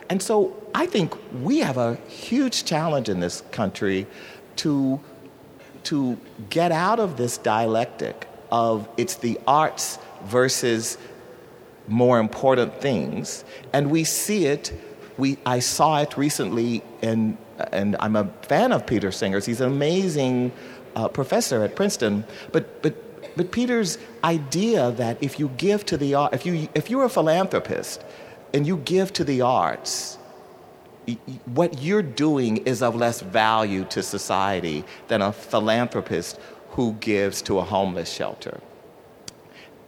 [0.10, 4.08] And so I think we have a huge challenge in this country
[4.58, 5.00] to,
[5.84, 6.18] to
[6.50, 10.98] get out of this dialectic of it's the arts versus
[11.88, 13.44] more important things.
[13.74, 14.74] And we see it,
[15.18, 17.38] we, I saw it recently in
[17.72, 19.46] and I'm a fan of Peter Singer's.
[19.46, 20.52] He's an amazing
[20.96, 22.24] uh, professor at Princeton.
[22.52, 26.90] But, but, but Peter's idea that if you give to the art, if, you, if
[26.90, 28.04] you're a philanthropist
[28.54, 30.18] and you give to the arts,
[31.46, 36.40] what you're doing is of less value to society than a philanthropist
[36.70, 38.60] who gives to a homeless shelter.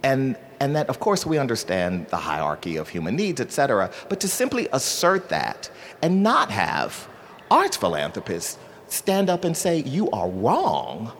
[0.04, 4.19] And, and that, of course, we understand the hierarchy of human needs, et cetera, but
[4.19, 7.08] to simply assert that and not have
[7.50, 11.12] arts philanthropists stand up and say, You are wrong.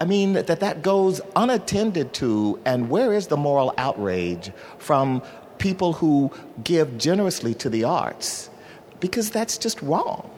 [0.00, 5.22] I mean, that that goes unattended to, and where is the moral outrage from
[5.58, 8.50] people who give generously to the arts?
[9.00, 10.28] Because that's just wrong.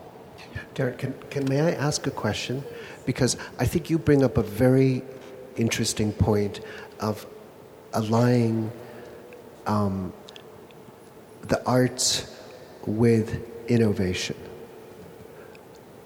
[0.75, 2.63] Derek, can, can, may I ask a question?
[3.07, 5.03] Because I think you bring up a very
[5.57, 6.61] interesting point
[7.01, 7.27] of
[7.95, 8.71] aligning
[9.67, 10.13] um,
[11.43, 12.31] the arts
[12.85, 14.37] with innovation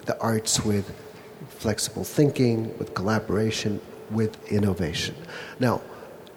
[0.06, 0.92] the arts with
[1.48, 5.14] flexible thinking, with collaboration, with innovation.
[5.58, 5.82] Now,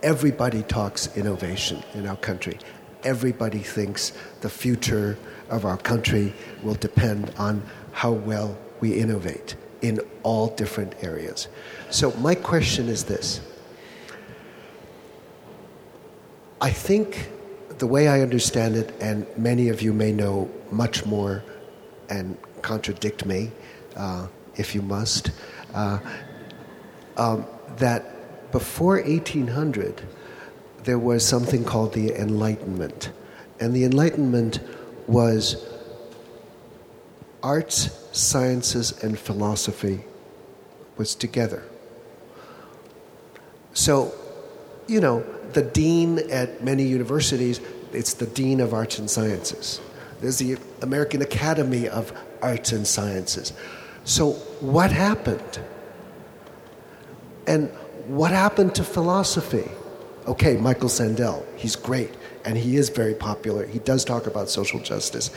[0.02, 2.60] everybody talks innovation in our country.
[3.04, 5.17] Everybody thinks the future
[5.49, 11.47] of our country will depend on how well we innovate in all different areas.
[11.89, 13.41] So, my question is this
[16.62, 17.30] I think
[17.78, 21.43] the way I understand it, and many of you may know much more
[22.10, 23.52] and contradict me
[23.95, 25.32] uh, if you must,
[25.73, 25.99] uh,
[27.17, 27.45] um,
[27.78, 30.02] that before 1800,
[30.84, 33.12] there was something called the Enlightenment.
[33.60, 34.60] And the Enlightenment
[35.08, 35.63] was
[37.41, 40.06] arts, sciences, and philosophy
[40.97, 41.63] was together.
[43.73, 44.13] So,
[44.88, 47.60] you know, the dean at many universities,
[47.91, 49.81] it's the dean of arts and sciences.
[50.21, 52.13] There's the American Academy of
[52.44, 53.54] Arts and Sciences.
[54.04, 55.60] So, what happened?
[57.48, 57.69] And
[58.06, 59.69] what happened to philosophy?
[60.27, 62.12] Okay, Michael Sandel, he's great,
[62.46, 63.65] and he is very popular.
[63.65, 65.31] He does talk about social justice.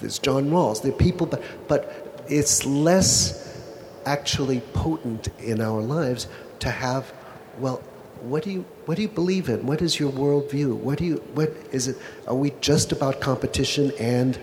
[0.00, 3.62] There's John Rawls, there are people, but, but it's less
[4.06, 6.26] actually potent in our lives
[6.60, 7.12] to have,
[7.58, 7.82] well,
[8.20, 9.66] what do you what do you believe in?
[9.66, 10.76] What is your worldview?
[10.76, 11.98] What do you what is it?
[12.26, 14.38] Are we just about competition and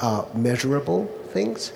[0.00, 1.72] uh, measurable things?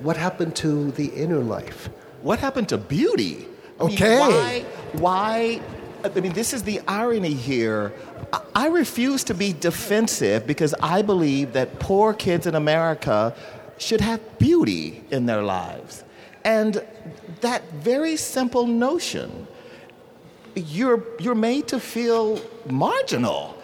[0.00, 1.88] What happened to the inner life?
[2.22, 3.46] What happened to beauty?
[3.80, 4.18] I okay.
[4.18, 4.64] Why?
[4.92, 5.60] Why?
[6.04, 7.92] I mean, this is the irony here.
[8.54, 13.34] I refuse to be defensive because I believe that poor kids in America
[13.78, 16.04] should have beauty in their lives.
[16.44, 16.84] And
[17.40, 19.46] that very simple notion,
[20.54, 23.57] you're, you're made to feel marginal,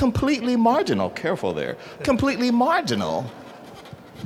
[0.00, 3.30] completely marginal, careful there, completely marginal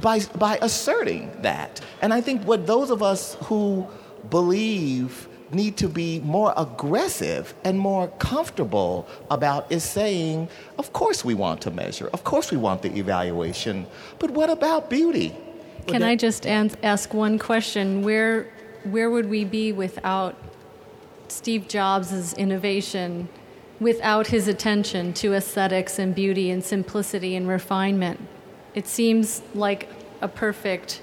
[0.01, 1.81] by, by asserting that.
[2.01, 3.85] And I think what those of us who
[4.31, 10.49] believe need to be more aggressive and more comfortable about is saying,
[10.79, 13.85] of course we want to measure, of course we want the evaluation,
[14.21, 15.35] but what about beauty?
[15.89, 18.03] Can I just ask one question?
[18.03, 18.49] Where,
[18.85, 20.37] where would we be without
[21.27, 23.29] Steve Jobs' innovation,
[23.81, 28.21] without his attention to aesthetics and beauty and simplicity and refinement?
[28.75, 29.89] It seems like
[30.21, 31.01] a perfect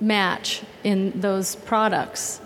[0.00, 2.38] match in those products.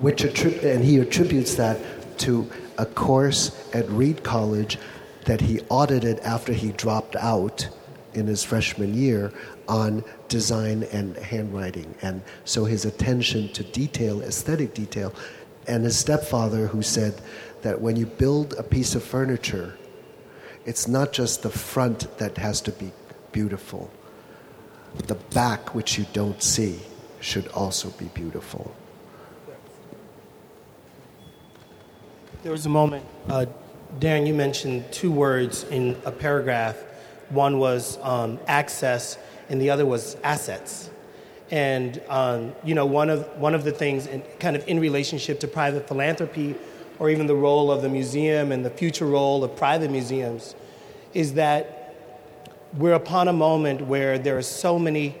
[0.00, 1.78] Which attrib- and he attributes that
[2.18, 4.78] to a course at Reed College
[5.24, 7.68] that he audited after he dropped out
[8.14, 9.32] in his freshman year
[9.68, 11.94] on design and handwriting.
[12.02, 15.14] And so his attention to detail, aesthetic detail,
[15.68, 17.20] and his stepfather who said
[17.62, 19.76] that when you build a piece of furniture,
[20.64, 22.90] it's not just the front that has to be
[23.30, 23.90] beautiful.
[25.06, 26.80] The back, which you don't see,
[27.20, 28.74] should also be beautiful.
[32.42, 33.46] There was a moment, uh,
[33.98, 36.76] Darren, you mentioned two words in a paragraph.
[37.28, 39.18] One was um, access,
[39.50, 40.90] and the other was assets.
[41.50, 45.40] And um, you know, one of one of the things, in, kind of in relationship
[45.40, 46.54] to private philanthropy,
[46.98, 50.54] or even the role of the museum and the future role of private museums,
[51.14, 51.94] is that
[52.76, 55.16] we're upon a moment where there are so many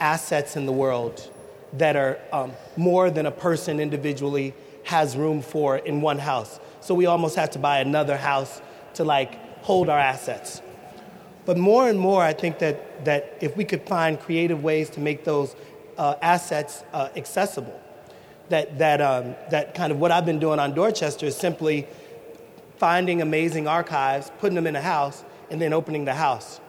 [0.00, 1.30] assets in the world
[1.72, 4.54] that are um, more than a person individually
[4.84, 6.60] has room for in one house.
[6.80, 8.60] So we almost have to buy another house
[8.94, 10.60] to like hold our assets.
[11.46, 15.00] But more and more, I think that, that if we could find creative ways to
[15.00, 15.54] make those
[15.98, 17.80] uh, assets uh, accessible,
[18.48, 21.86] that, that, um, that kind of what I've been doing on Dorchester is simply
[22.76, 26.60] finding amazing archives, putting them in a house, and then opening the house.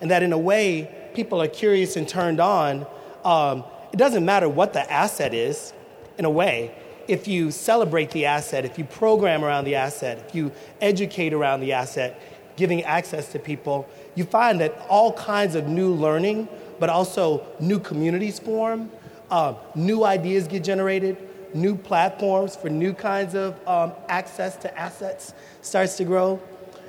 [0.00, 2.86] And that in a way, people are curious and turned on.
[3.24, 5.72] Um, it doesn't matter what the asset is,
[6.18, 6.74] in a way,
[7.08, 11.60] if you celebrate the asset, if you program around the asset, if you educate around
[11.60, 12.20] the asset,
[12.56, 16.48] giving access to people, you find that all kinds of new learning,
[16.78, 18.90] but also new communities form,
[19.30, 21.16] uh, new ideas get generated,
[21.54, 26.40] new platforms for new kinds of um, access to assets starts to grow,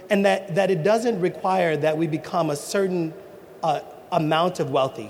[0.10, 3.14] and that, that it doesn't require that we become a certain
[3.64, 3.80] uh,
[4.12, 5.10] amount of wealthy.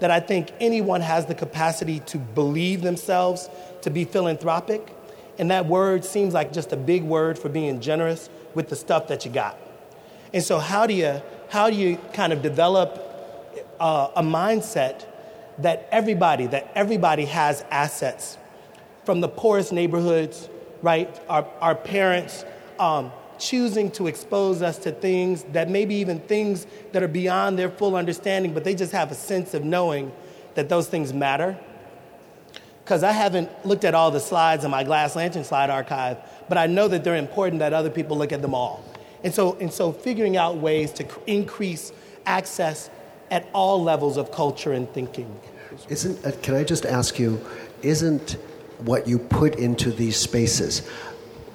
[0.00, 3.48] That I think anyone has the capacity to believe themselves
[3.80, 4.94] to be philanthropic.
[5.38, 9.08] And that word seems like just a big word for being generous with the stuff
[9.08, 9.58] that you got.
[10.32, 13.02] And so, how do you, how do you kind of develop
[13.80, 15.04] uh, a mindset
[15.58, 18.36] that everybody, that everybody has assets
[19.04, 20.48] from the poorest neighborhoods,
[20.82, 21.08] right?
[21.28, 22.44] Our, our parents
[22.78, 27.70] um, choosing to expose us to things that maybe even things that are beyond their
[27.70, 30.12] full understanding, but they just have a sense of knowing
[30.54, 31.58] that those things matter
[32.86, 36.18] because I haven't looked at all the slides in my Glass Lantern slide archive,
[36.48, 38.84] but I know that they're important that other people look at them all.
[39.24, 41.92] And so, and so figuring out ways to increase
[42.26, 42.90] access
[43.30, 45.40] at all levels of culture and thinking.
[45.88, 47.44] Isn't, uh, can I just ask you,
[47.82, 48.36] isn't
[48.78, 50.88] what you put into these spaces,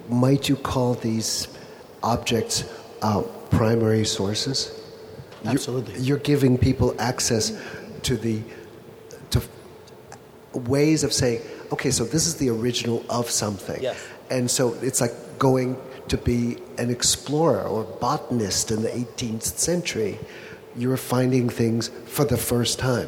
[0.10, 1.48] might you call these
[2.04, 2.66] objects
[3.02, 4.78] uh, primary sources?
[5.46, 5.94] Absolutely.
[5.94, 7.60] You're, you're giving people access
[8.04, 8.42] to the
[9.32, 9.42] to
[10.54, 11.42] ways of saying,
[11.72, 13.82] okay, so this is the original of something.
[13.82, 14.04] Yes.
[14.30, 15.78] And so it's like going
[16.12, 20.20] to be an explorer or botanist in the 18th century.
[20.76, 23.08] You're finding things for the first time.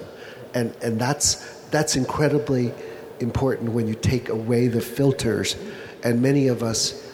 [0.54, 1.36] And, and that's,
[1.66, 2.74] that's incredibly
[3.20, 5.58] important when you take away the filters.
[6.02, 7.12] And many of us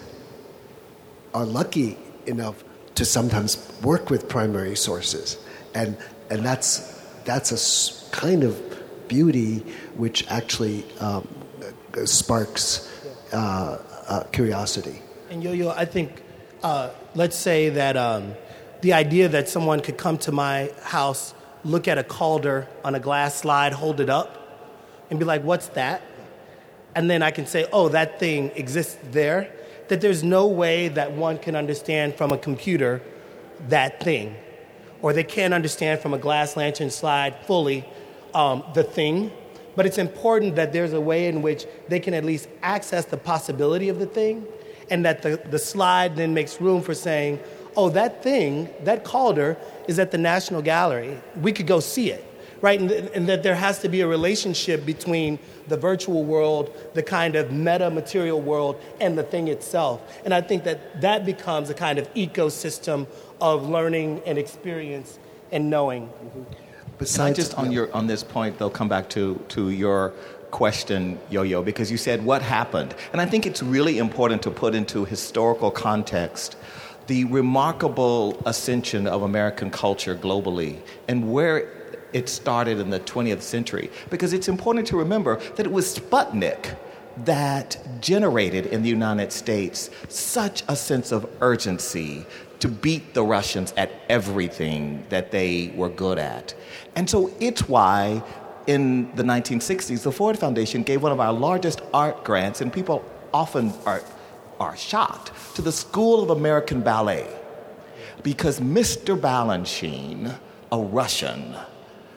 [1.34, 2.64] are lucky enough
[2.94, 5.40] to sometimes work with primary sources.
[5.74, 5.98] And,
[6.30, 8.62] and that's, that's a kind of
[9.08, 9.66] beauty
[9.98, 11.28] which actually um,
[12.06, 12.88] sparks
[13.34, 15.02] uh, uh, curiosity.
[15.30, 16.24] And Yo Yo, I think,
[16.64, 18.34] uh, let's say that um,
[18.82, 23.00] the idea that someone could come to my house, look at a Calder on a
[23.00, 24.66] glass slide, hold it up,
[25.12, 26.02] and be like, what's that?
[26.96, 29.54] And then I can say, oh, that thing exists there.
[29.90, 33.04] That there's no way that one can understand from a computer
[33.68, 34.36] that thing.
[35.04, 37.86] Or they can't understand from a glass lantern slide fully
[38.34, 39.32] um, the thing,
[39.76, 43.18] but it's important that there's a way in which they can at least access the
[43.18, 44.48] possibility of the thing,
[44.90, 47.40] and that the, the slide then makes room for saying,
[47.76, 51.18] oh, that thing, that Calder, is at the National Gallery.
[51.42, 52.26] We could go see it,
[52.62, 52.80] right?
[52.80, 57.36] And, and, that there has to be a relationship between the virtual world, the kind
[57.36, 60.02] of meta material world, and the thing itself.
[60.26, 63.08] And I think that that becomes a kind of ecosystem
[63.40, 65.20] of learning and experience
[65.52, 66.08] and knowing.
[66.08, 66.44] Mm-hmm.
[66.98, 70.14] Besides, just on your on this point, they'll come back to to your
[70.52, 74.52] question, Yo Yo, because you said what happened, and I think it's really important to
[74.52, 76.56] put into historical context
[77.08, 81.68] the remarkable ascension of American culture globally and where
[82.14, 86.76] it started in the 20th century, because it's important to remember that it was Sputnik
[87.26, 92.26] that generated in the United States such a sense of urgency
[92.60, 96.54] to beat the Russians at everything that they were good at.
[96.96, 98.22] And so it's why
[98.70, 103.04] in the 1960s, the Ford Foundation gave one of our largest art grants, and people
[103.34, 104.04] often are,
[104.60, 107.28] are shocked, to the School of American Ballet.
[108.22, 109.20] Because Mr.
[109.20, 110.38] Balanchine,
[110.72, 111.56] a Russian,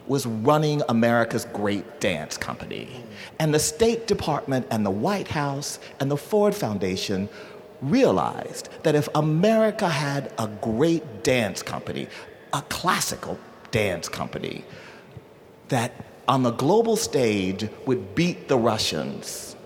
[0.07, 3.03] was running America's great dance company.
[3.38, 7.30] And the State Department and the White House and the Ford Foundation
[7.80, 12.09] realized that if America had a great dance company,
[12.53, 13.38] a classical
[13.70, 14.66] dance company,
[15.68, 19.56] that on the global stage would beat the Russians,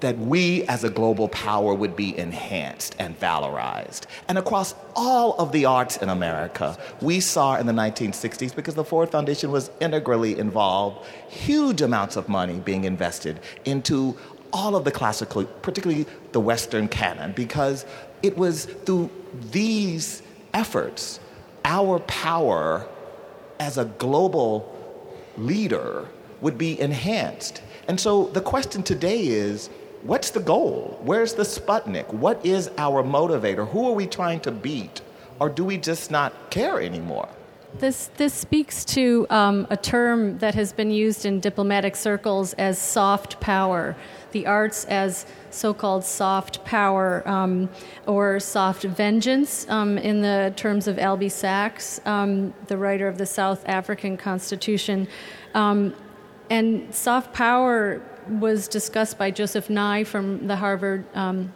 [0.00, 4.02] that we as a global power would be enhanced and valorized.
[4.28, 8.84] And across all of the arts in America, we saw in the 1960s, because the
[8.84, 14.16] Ford Foundation was integrally involved, huge amounts of money being invested into
[14.52, 17.84] all of the classical, particularly the Western canon, because
[18.22, 19.10] it was through
[19.50, 20.22] these
[20.54, 21.18] efforts,
[21.64, 22.86] our power
[23.58, 24.74] as a global
[25.38, 26.06] leader
[26.40, 27.62] would be enhanced.
[27.88, 29.70] And so the question today is
[30.02, 30.98] what's the goal?
[31.02, 32.12] Where's the Sputnik?
[32.12, 33.68] What is our motivator?
[33.70, 35.00] Who are we trying to beat?
[35.40, 37.28] Or do we just not care anymore?
[37.78, 42.78] This, this speaks to um, a term that has been used in diplomatic circles as
[42.78, 43.94] soft power
[44.32, 47.68] the arts as so called soft power um,
[48.06, 53.26] or soft vengeance um, in the terms of Albie Sachs, um, the writer of the
[53.26, 55.08] South African Constitution.
[55.54, 55.94] Um,
[56.50, 61.52] and soft power was discussed by Joseph Nye from the Harvard um,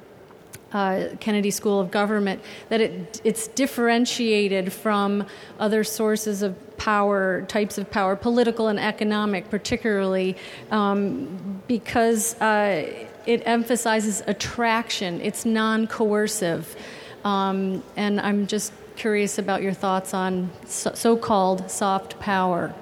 [0.72, 5.26] uh, Kennedy School of Government, that it, it's differentiated from
[5.58, 10.36] other sources of power, types of power, political and economic, particularly,
[10.70, 15.20] um, because uh, it emphasizes attraction.
[15.20, 16.76] It's non coercive.
[17.24, 22.74] Um, and I'm just curious about your thoughts on so called soft power.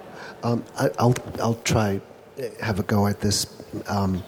[0.43, 2.01] Um, I, will I'll try
[2.61, 3.47] have a go at this.
[3.87, 4.23] Um,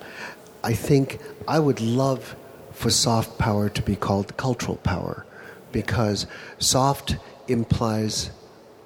[0.63, 2.37] I think I would love
[2.73, 5.27] for soft power to be called cultural power
[5.73, 6.27] because
[6.59, 7.17] soft
[7.49, 8.31] implies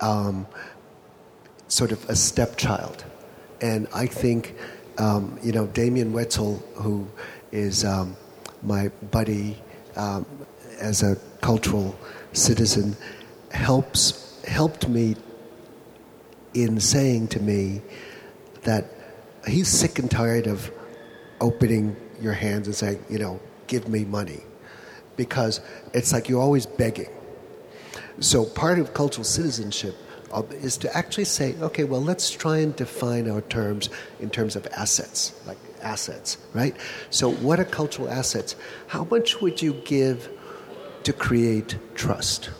[0.00, 0.46] um,
[1.68, 3.04] sort of a stepchild.
[3.60, 4.54] And I think,
[4.98, 7.08] um, you know, Damian Woetzel, who
[7.52, 8.16] is um,
[8.62, 9.56] my buddy
[9.96, 10.26] um,
[10.78, 11.96] as a cultural
[12.32, 12.96] citizen,
[13.50, 15.16] helps helped me
[16.54, 17.82] in saying to me
[18.62, 18.84] that
[19.46, 20.70] he's sick and tired of
[21.40, 24.40] opening your hands and saying, you know, give me money
[25.16, 25.60] because
[25.92, 27.10] it's like you're always begging.
[28.20, 29.94] So part of cultural citizenship
[30.32, 33.88] uh, is to actually say, okay, well, let's try and define our terms
[34.20, 36.76] in terms of assets, like assets, right?
[37.10, 38.56] So what are cultural assets?
[38.86, 40.30] How much would you give
[41.04, 42.50] to create trust?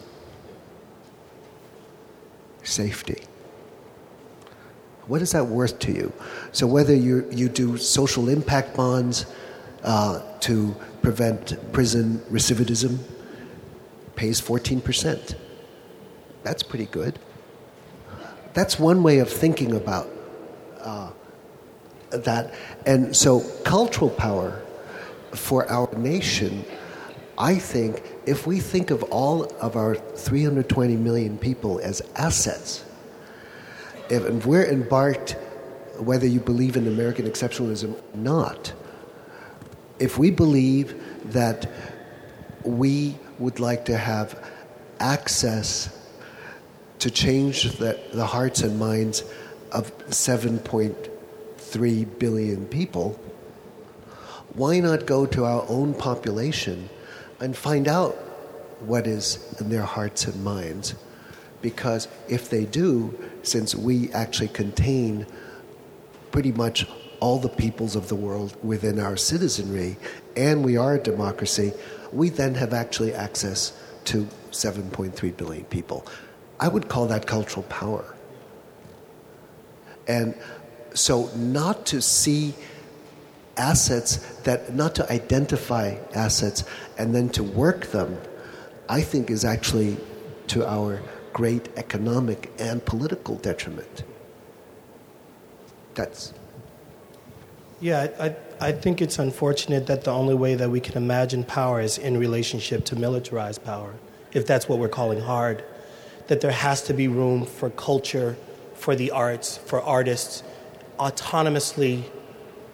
[2.63, 3.23] Safety.
[5.07, 6.13] What is that worth to you?
[6.53, 9.27] So whether you you do social impact bonds
[9.83, 12.99] uh, to prevent prison recidivism
[14.17, 15.35] pays 14%.
[16.43, 17.19] That's pretty good.
[18.55, 20.09] That's one way of thinking about
[20.81, 21.11] uh,
[22.11, 22.55] that.
[22.87, 24.63] And so, cultural power
[25.33, 26.65] for our nation,
[27.37, 32.85] I think, if we think of all of our 320 million people as assets,
[34.09, 35.37] if we're embarked,
[35.99, 38.73] whether you believe in American exceptionalism or not,
[39.99, 41.71] if we believe that
[42.65, 44.51] we would like to have
[45.01, 45.89] access
[46.99, 49.25] to change the, the hearts and minds
[49.73, 53.19] of 7.3 billion people,
[54.55, 56.89] why not go to our own population
[57.41, 58.15] and find out
[58.81, 60.95] what is in their hearts and minds?
[61.61, 65.27] Because if they do, since we actually contain
[66.31, 66.87] pretty much
[67.21, 69.97] all the peoples of the world within our citizenry,
[70.37, 71.73] and we are a democracy,
[72.13, 73.73] we then have actually access
[74.05, 76.07] to 7.3 billion people.
[76.59, 78.15] I would call that cultural power.
[80.09, 80.35] And
[80.95, 82.55] so, not to see
[83.57, 86.65] assets that, not to identify assets
[86.99, 88.19] and then to work them,
[88.89, 89.97] I think is actually
[90.49, 91.03] to our
[91.33, 94.05] great economic and political detriment.
[95.95, 96.33] That's.
[97.81, 98.37] Yeah, I,
[98.69, 102.17] I think it's unfortunate that the only way that we can imagine power is in
[102.19, 103.95] relationship to militarized power,
[104.33, 105.63] if that's what we're calling hard.
[106.29, 108.37] That there has to be room for culture,
[108.75, 110.43] for the arts, for artists,
[110.99, 112.05] autonomously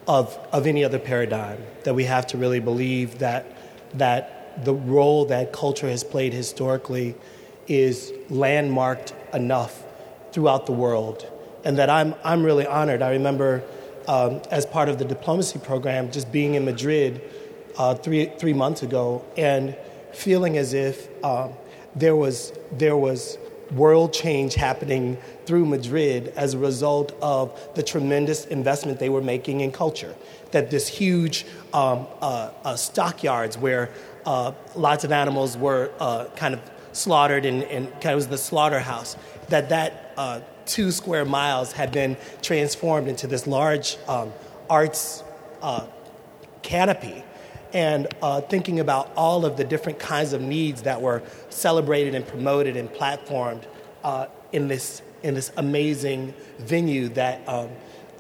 [0.07, 1.59] of, of any other paradigm.
[1.83, 3.45] That we have to really believe that,
[3.95, 7.17] that the role that culture has played historically
[7.67, 9.83] is landmarked enough
[10.31, 11.27] throughout the world.
[11.65, 13.03] And that I'm, I'm really honored.
[13.03, 13.65] I remember
[14.09, 17.23] um, as part of the diplomacy program, just being in Madrid
[17.79, 19.77] uh, three, three months ago and
[20.13, 21.53] feeling as if um,
[21.95, 23.39] there, was, there was
[23.73, 29.61] world change happening through Madrid as a result of the tremendous investment they were making
[29.61, 30.15] in culture.
[30.51, 33.91] That this huge um, uh, uh, stockyards where
[34.27, 36.61] uh, lots of animals were uh, kind of
[36.93, 39.17] slaughtered and, and kind of was the slaughterhouse,
[39.49, 44.33] that that uh, two square miles had been transformed into this large um,
[44.69, 45.23] arts
[45.61, 45.87] uh,
[46.63, 47.25] canopy.
[47.73, 52.27] And uh, thinking about all of the different kinds of needs that were celebrated and
[52.27, 53.65] promoted and platformed
[54.05, 57.71] uh, in, this, in this amazing venue that, um,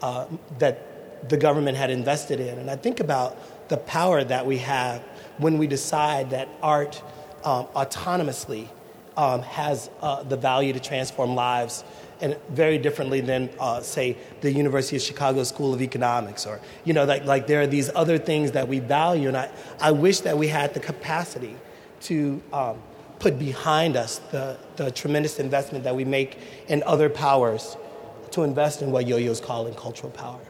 [0.00, 0.26] uh,
[0.58, 2.58] that the government had invested in.
[2.58, 5.02] And I think about the power that we have
[5.38, 7.02] when we decide that art
[7.44, 8.68] um, autonomously
[9.16, 11.84] um, has uh, the value to transform lives
[12.22, 16.94] and very differently than, uh, say, the University of Chicago School of Economics, or you
[16.94, 19.50] know, like, like there are these other things that we value, and I,
[19.80, 21.56] I wish that we had the capacity
[22.02, 22.78] to um,
[23.18, 27.76] put behind us the, the tremendous investment that we make in other powers
[28.30, 30.40] to invest in what Yo-Yo's calling cultural power.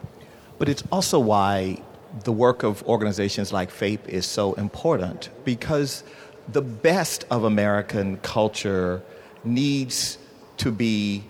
[0.57, 1.81] But it's also why
[2.23, 6.03] the work of organizations like FAPE is so important because
[6.51, 9.01] the best of American culture
[9.43, 10.17] needs
[10.57, 11.23] to be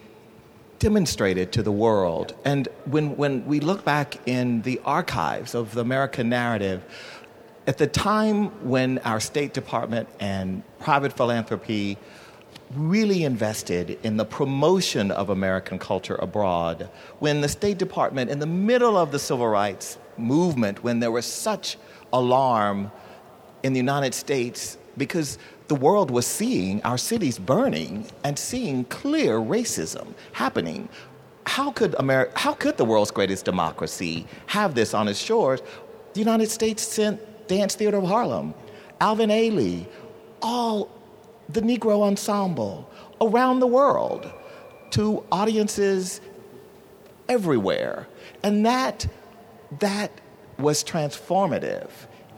[0.84, 2.36] demonstrated to the world.
[2.44, 6.84] And when, when we look back in the archives of the American narrative,
[7.66, 11.98] at the time when our State Department and private philanthropy
[12.76, 18.46] really invested in the promotion of American culture abroad, when the State Department, in the
[18.46, 21.78] middle of the civil rights movement, when there was such
[22.12, 22.92] alarm
[23.64, 25.38] in the United States because
[25.74, 30.88] the world was seeing our cities burning and seeing clear racism happening.
[31.48, 35.64] How could, America, how could the world's greatest democracy have this on its shores?
[36.14, 38.54] The United States sent Dance Theater of Harlem,
[39.02, 39.88] Alvin Ailey,
[40.44, 40.92] all
[41.50, 42.88] the Negro Ensemble
[43.20, 44.32] around the world
[44.92, 46.22] to audiences
[47.28, 48.08] everywhere.
[48.44, 49.08] And that,
[49.80, 50.12] that
[50.60, 51.90] was transformative.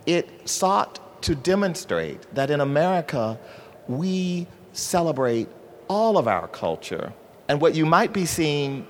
[0.05, 3.39] It sought to demonstrate that in America,
[3.87, 5.47] we celebrate
[5.87, 7.11] all of our culture.
[7.47, 8.85] And what you might be seeing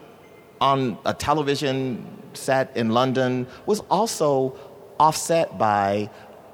[0.59, 4.53] on a television set in London was also
[4.99, 6.09] offset by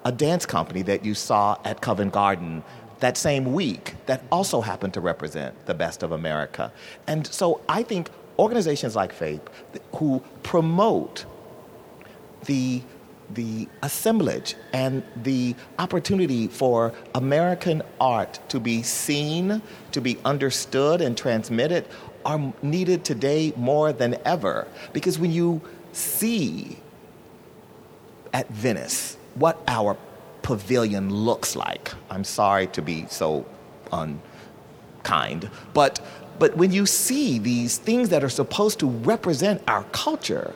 [0.05, 2.63] a dance company that you saw at Covent Garden
[2.99, 6.71] that same week that also happened to represent the best of America.
[7.07, 9.47] And so I think organizations like FAPE
[9.95, 11.25] who promote
[12.45, 12.84] the
[13.34, 19.61] the assemblage and the opportunity for American art to be seen,
[19.91, 21.86] to be understood and transmitted
[22.25, 24.67] are needed today more than ever.
[24.93, 25.61] Because when you
[25.91, 26.77] see
[28.34, 29.97] at Venice what our
[30.41, 33.45] pavilion looks like, I'm sorry to be so
[33.91, 35.99] unkind, but
[36.39, 40.55] but when you see these things that are supposed to represent our culture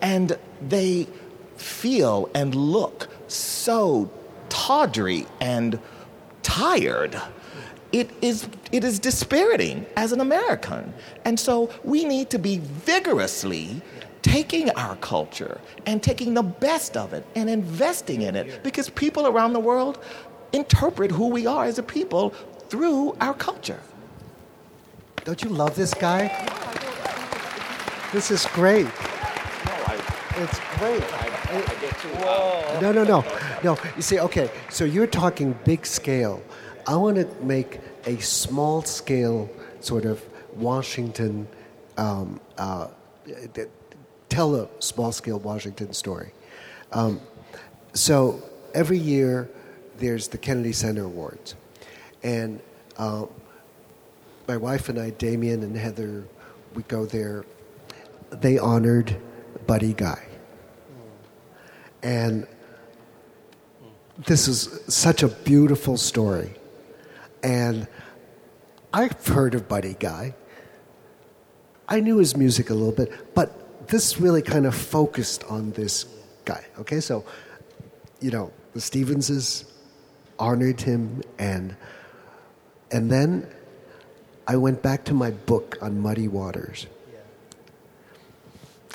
[0.00, 1.08] and they
[1.56, 4.10] feel and look so
[4.48, 5.78] tawdry and
[6.42, 7.20] tired.
[7.92, 10.92] It is, it is dispiriting as an American.
[11.24, 13.82] And so we need to be vigorously
[14.22, 19.26] taking our culture and taking the best of it and investing in it because people
[19.26, 19.98] around the world
[20.52, 22.30] interpret who we are as a people
[22.68, 23.80] through our culture.
[25.24, 26.28] Don't you love this guy?
[28.12, 28.86] This is great.
[30.36, 31.02] It's great.
[32.22, 32.80] Whoa.
[32.80, 33.24] No, no, no.
[33.62, 36.42] No, you see, okay, so you're talking big scale.
[36.86, 39.48] I want to make a small scale
[39.80, 40.22] sort of
[40.56, 41.46] Washington,
[41.96, 42.88] um, uh,
[44.28, 46.32] tell a small scale Washington story.
[46.92, 47.20] Um,
[47.92, 48.42] so
[48.74, 49.48] every year
[49.98, 51.54] there's the Kennedy Center Awards.
[52.22, 52.60] And
[52.96, 53.26] uh,
[54.48, 56.24] my wife and I, Damian and Heather,
[56.74, 57.44] we go there
[58.40, 59.16] they honored
[59.66, 60.26] Buddy Guy.
[62.02, 62.46] And
[64.26, 66.54] this is such a beautiful story.
[67.42, 67.88] And
[68.92, 70.34] I've heard of Buddy Guy.
[71.88, 76.06] I knew his music a little bit, but this really kind of focused on this
[76.44, 76.64] guy.
[76.78, 77.24] Okay, so,
[78.20, 79.64] you know, the Stevenses
[80.38, 81.76] honored him, and
[82.90, 83.46] and then
[84.46, 86.86] I went back to my book on Muddy Waters,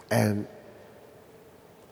[0.10, 0.48] and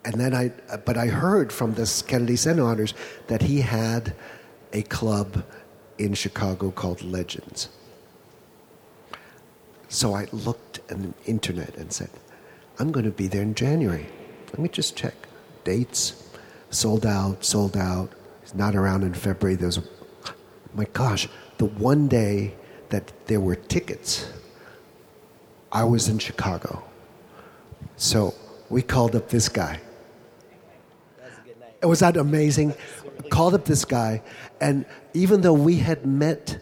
[0.07, 0.47] and then I
[0.85, 2.93] but I heard from this Kennedy Center honors
[3.27, 4.15] that he had
[4.71, 5.43] a club
[5.97, 7.67] in Chicago called Legends.
[9.89, 12.09] So I looked on the internet and said,
[12.79, 14.07] I'm going to be there in January.
[14.47, 15.13] Let me just check
[15.65, 16.23] dates.
[16.69, 18.09] Sold out, sold out.
[18.41, 19.55] He's not around in February.
[19.55, 19.79] There's,
[20.73, 21.27] my gosh,
[21.57, 22.53] the one day
[22.89, 24.25] that there were tickets,
[25.69, 26.81] I was in Chicago.
[27.97, 28.33] So
[28.69, 29.81] we called up this guy.
[31.83, 32.73] Was that amazing?
[33.29, 34.21] Called up this guy,
[34.61, 36.59] and even though we had met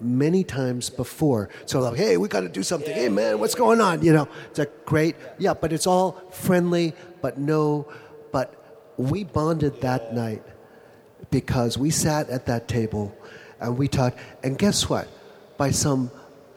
[0.00, 2.92] many times before, so like, hey, we got to do something.
[2.92, 4.02] Hey, man, what's going on?
[4.04, 7.88] You know, it's like great, yeah, but it's all friendly, but no,
[8.32, 8.54] but
[8.96, 10.42] we bonded that night
[11.30, 13.16] because we sat at that table
[13.60, 14.18] and we talked.
[14.42, 15.08] And guess what?
[15.56, 16.10] By some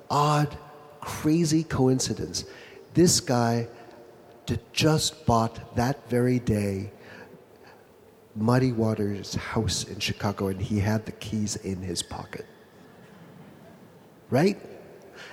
[0.10, 0.56] odd,
[1.02, 2.46] crazy coincidence,
[2.94, 3.68] this guy
[4.72, 6.92] just bought that very day
[8.38, 12.46] Muddy Waters' house in Chicago and he had the keys in his pocket.
[14.30, 14.58] Right?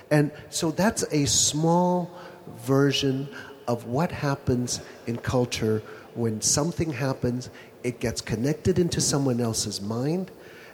[0.09, 2.11] And so that's a small
[2.57, 3.29] version
[3.67, 5.81] of what happens in culture
[6.15, 7.49] when something happens,
[7.83, 10.31] it gets connected into someone else's mind,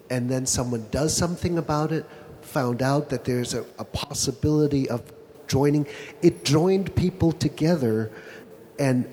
[0.10, 2.06] and then someone does something about it,
[2.42, 5.02] found out that there's a, a possibility of
[5.48, 5.88] joining.
[6.22, 8.12] It joined people together,
[8.78, 9.12] and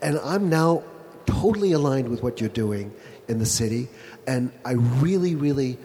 [0.00, 0.84] and I'm now
[1.26, 2.92] totally aligned with what you're doing
[3.28, 3.88] in the city,
[4.26, 5.78] and I really, really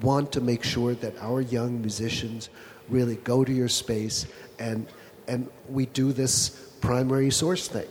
[0.00, 2.48] want to make sure that our young musicians
[2.88, 4.26] really go to your space
[4.58, 4.86] and
[5.28, 7.88] and we do this primary source thing.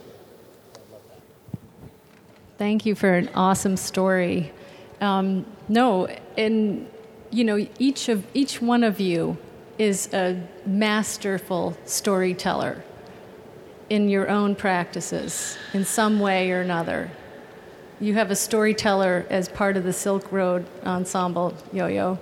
[2.56, 4.52] Thank you for an awesome story.
[5.02, 6.06] Um, no,
[6.38, 6.88] and
[7.30, 9.36] you know, each of each one of you
[9.78, 12.82] is a masterful storyteller
[13.88, 17.10] in your own practices in some way or another.
[18.00, 22.18] You have a storyteller as part of the Silk Road Ensemble, Yo Yo,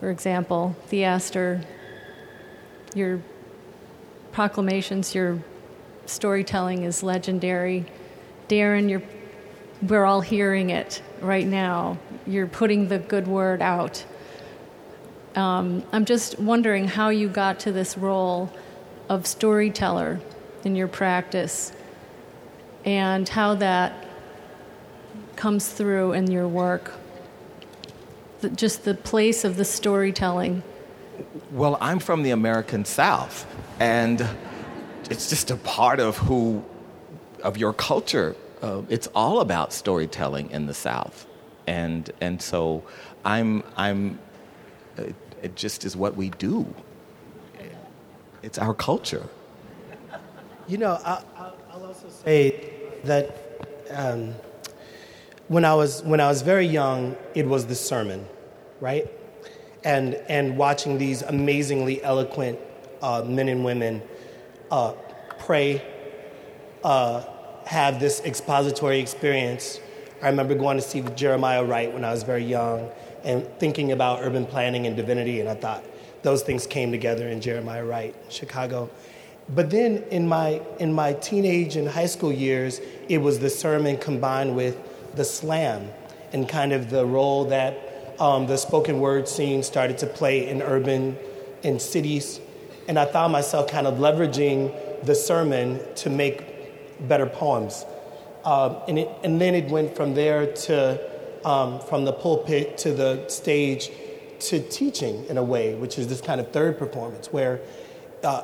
[0.00, 1.60] for example, the Theaster,
[2.94, 3.20] your
[4.32, 5.42] proclamations, your
[6.06, 7.86] storytelling is legendary.
[8.48, 9.02] Darren, you're
[9.82, 11.98] we're all hearing it right now.
[12.26, 14.04] You're putting the good word out.
[15.34, 18.50] Um, I'm just wondering how you got to this role
[19.08, 20.20] of storyteller
[20.64, 21.72] in your practice
[22.84, 24.06] and how that
[25.36, 26.92] comes through in your work.
[28.54, 30.62] Just the place of the storytelling.
[31.50, 33.46] Well, I'm from the American South,
[33.80, 34.26] and
[35.08, 36.62] it's just a part of who,
[37.42, 41.26] of your culture uh, it's all about storytelling in the South,
[41.66, 42.82] and and so
[43.22, 44.18] I'm I'm
[44.96, 46.74] it, it just is what we do.
[48.42, 49.28] It's our culture.
[50.66, 51.22] You know, I,
[51.74, 52.72] will also say
[53.04, 53.36] that
[53.90, 54.34] um,
[55.48, 58.26] when I was when I was very young, it was the sermon,
[58.80, 59.10] right?
[59.84, 62.58] And and watching these amazingly eloquent
[63.02, 64.02] uh, men and women
[64.70, 64.92] uh,
[65.38, 65.82] pray.
[66.82, 67.24] Uh,
[67.66, 69.80] have this expository experience.
[70.22, 72.90] I remember going to see Jeremiah Wright when I was very young
[73.24, 75.84] and thinking about urban planning and divinity, and I thought
[76.22, 78.90] those things came together in Jeremiah Wright, Chicago.
[79.48, 83.98] But then in my, in my teenage and high school years, it was the sermon
[83.98, 84.76] combined with
[85.16, 85.90] the slam
[86.32, 90.62] and kind of the role that um, the spoken word scene started to play in
[90.62, 91.16] urban,
[91.62, 92.40] in cities.
[92.88, 97.84] And I found myself kind of leveraging the sermon to make better poems.
[98.44, 101.00] Um, and, it, and then it went from there to,
[101.46, 103.90] um, from the pulpit to the stage
[104.40, 107.60] to teaching in a way, which is this kind of third performance where
[108.22, 108.42] uh,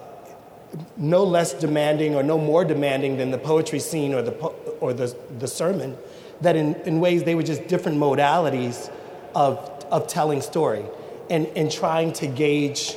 [0.96, 4.92] no less demanding or no more demanding than the poetry scene or the, po- or
[4.92, 5.96] the, the sermon,
[6.40, 8.90] that in, in ways they were just different modalities
[9.34, 9.58] of,
[9.90, 10.84] of telling story
[11.28, 12.96] and, and trying to gauge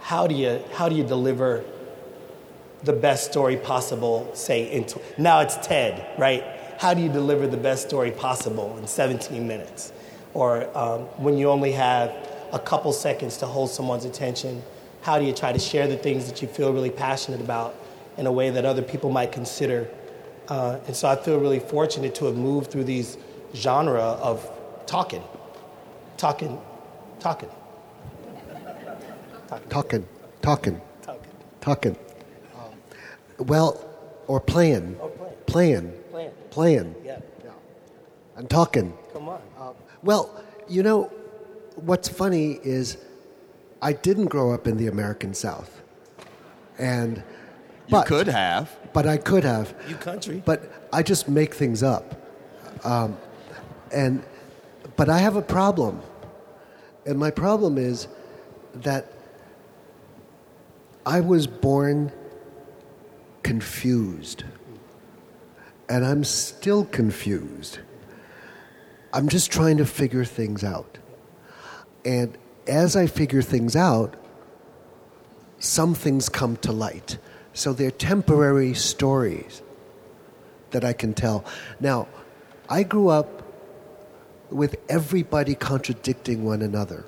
[0.00, 1.64] how do you, how do you deliver
[2.82, 6.44] the best story possible, say, in tw- now it's TED, right?
[6.78, 9.92] How do you deliver the best story possible in 17 minutes?
[10.34, 12.14] Or um, when you only have
[12.52, 14.62] a couple seconds to hold someone's attention
[15.02, 17.74] how do you try to share the things that you feel really passionate about
[18.16, 19.88] in a way that other people might consider.
[20.48, 23.16] Uh, and so I feel really fortunate to have moved through these
[23.54, 24.48] genre of
[24.86, 25.22] talking,
[26.16, 26.58] talking,
[27.20, 27.48] talking.
[29.68, 30.06] Talking,
[30.40, 31.26] talking, Talking.
[31.60, 31.96] talking.
[33.38, 33.84] Well,
[34.26, 35.36] or playing, Or playing.
[35.46, 36.30] playing, Playing.
[36.50, 37.18] playing, Yeah.
[38.36, 38.94] and talking.
[39.12, 39.40] Come on.
[40.02, 40.30] Well,
[40.68, 41.10] you know,
[41.76, 42.96] what's funny is
[43.82, 45.82] I didn't grow up in the American South.
[46.78, 47.22] And You
[47.90, 48.70] but, could have.
[48.92, 49.74] but I could have.
[49.88, 50.42] You country.
[50.44, 52.14] But I just make things up.
[52.84, 53.18] Um,
[53.92, 54.22] and
[54.96, 56.00] but I have a problem.
[57.04, 58.06] And my problem is
[58.74, 59.12] that
[61.04, 62.12] I was born
[63.42, 64.44] confused.
[65.88, 67.80] And I'm still confused.
[69.12, 70.98] I'm just trying to figure things out.
[72.04, 74.14] And as I figure things out,
[75.58, 77.18] some things come to light.
[77.54, 79.62] So they're temporary stories
[80.70, 81.44] that I can tell.
[81.80, 82.08] Now,
[82.68, 83.42] I grew up
[84.50, 87.04] with everybody contradicting one another.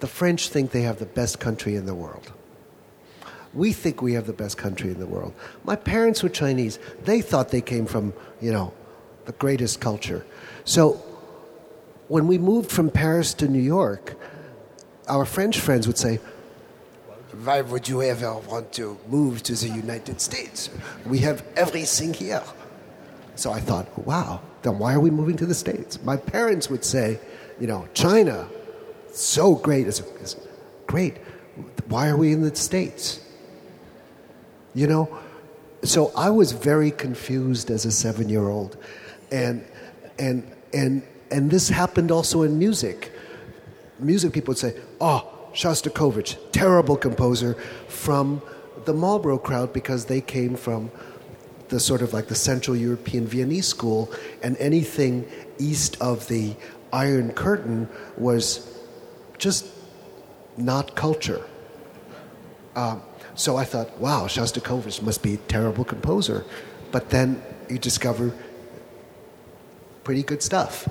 [0.00, 2.32] The French think they have the best country in the world.
[3.54, 5.32] We think we have the best country in the world.
[5.64, 6.78] My parents were Chinese.
[7.04, 8.72] They thought they came from, you know,
[9.26, 10.26] the greatest culture.
[10.64, 11.02] So
[12.08, 14.16] when we moved from Paris to New York,
[15.08, 16.18] our French friends would say,
[17.42, 20.70] Why would you ever want to move to the United States?
[21.06, 22.42] We have everything here.
[23.36, 26.00] So I thought, wow, then why are we moving to the States?
[26.02, 27.18] My parents would say,
[27.60, 28.48] you know, China,
[29.12, 29.86] so great.
[29.88, 30.02] It's,
[30.86, 31.16] great.
[31.88, 33.20] Why are we in the States?
[34.74, 35.18] You know?
[35.82, 38.76] So I was very confused as a seven year old.
[39.30, 39.64] And,
[40.18, 43.12] and, and, and this happened also in music.
[43.98, 47.54] Music people would say, oh, Shostakovich, terrible composer
[47.88, 48.42] from
[48.84, 50.90] the Marlboro crowd because they came from
[51.68, 54.12] the sort of like the Central European Viennese school,
[54.42, 55.26] and anything
[55.58, 56.54] east of the
[56.92, 58.78] Iron Curtain was
[59.38, 59.66] just
[60.56, 61.42] not culture.
[62.76, 63.02] Um,
[63.34, 66.44] so I thought, wow, Shostakovich must be a terrible composer.
[66.92, 68.32] But then you discover
[70.04, 70.88] pretty good stuff,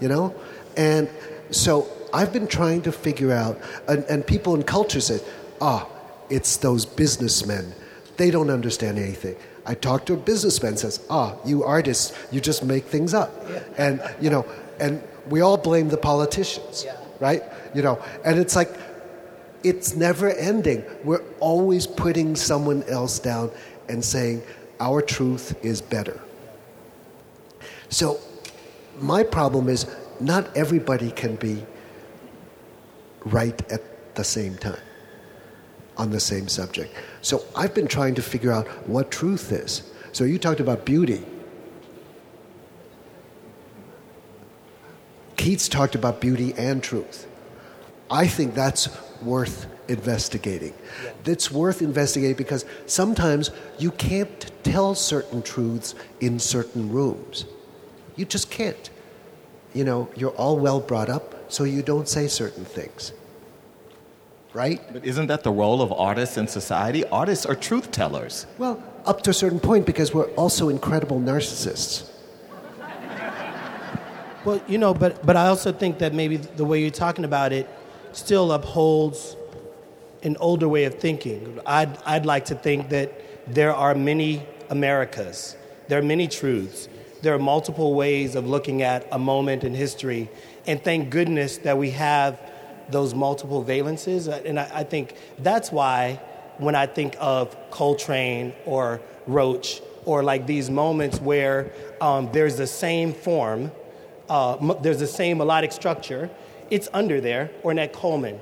[0.00, 0.34] you know?
[0.76, 1.08] And
[1.50, 3.58] so I've been trying to figure out,
[3.88, 5.20] and, and people in culture say,
[5.60, 5.88] ah,
[6.28, 7.72] it's those businessmen.
[8.16, 9.36] They don't understand anything.
[9.64, 13.32] I talked to a businessman says, ah, you artists, you just make things up.
[13.78, 14.46] And, you know,
[14.80, 16.86] and we all blame the politicians,
[17.20, 17.42] right?
[17.74, 18.70] You know, and it's like,
[19.64, 20.84] it's never ending.
[21.02, 23.50] We're always putting someone else down
[23.88, 24.42] and saying,
[24.78, 26.20] our truth is better.
[27.88, 28.20] So,
[28.98, 29.86] my problem is
[30.20, 31.64] not everybody can be
[33.24, 34.80] right at the same time
[35.96, 36.94] on the same subject.
[37.22, 39.90] So, I've been trying to figure out what truth is.
[40.12, 41.24] So, you talked about beauty.
[45.36, 47.26] Keats talked about beauty and truth.
[48.10, 48.88] I think that's
[49.22, 50.74] worth investigating.
[51.24, 57.46] It's worth investigating because sometimes you can't tell certain truths in certain rooms.
[58.16, 58.90] You just can't.
[59.74, 63.12] You know, you're all well brought up, so you don't say certain things.
[64.52, 64.80] Right?
[64.90, 67.04] But isn't that the role of artists in society?
[67.08, 68.46] Artists are truth tellers.
[68.56, 72.10] Well, up to a certain point because we're also incredible narcissists.
[74.46, 77.52] Well, you know, but but I also think that maybe the way you're talking about
[77.52, 77.68] it
[78.12, 79.36] still upholds
[80.22, 81.58] an older way of thinking.
[81.66, 83.12] I'd I'd like to think that
[83.52, 85.56] there are many Americas.
[85.88, 86.88] There are many truths.
[87.22, 90.28] There are multiple ways of looking at a moment in history,
[90.66, 92.40] and thank goodness that we have
[92.88, 94.28] those multiple valences.
[94.44, 96.20] And I, I think that's why
[96.58, 102.66] when I think of Coltrane or Roach or like these moments where um, there's the
[102.66, 103.72] same form
[104.28, 106.30] uh, m- there's the same melodic structure,
[106.70, 108.40] it's under there, or Coleman.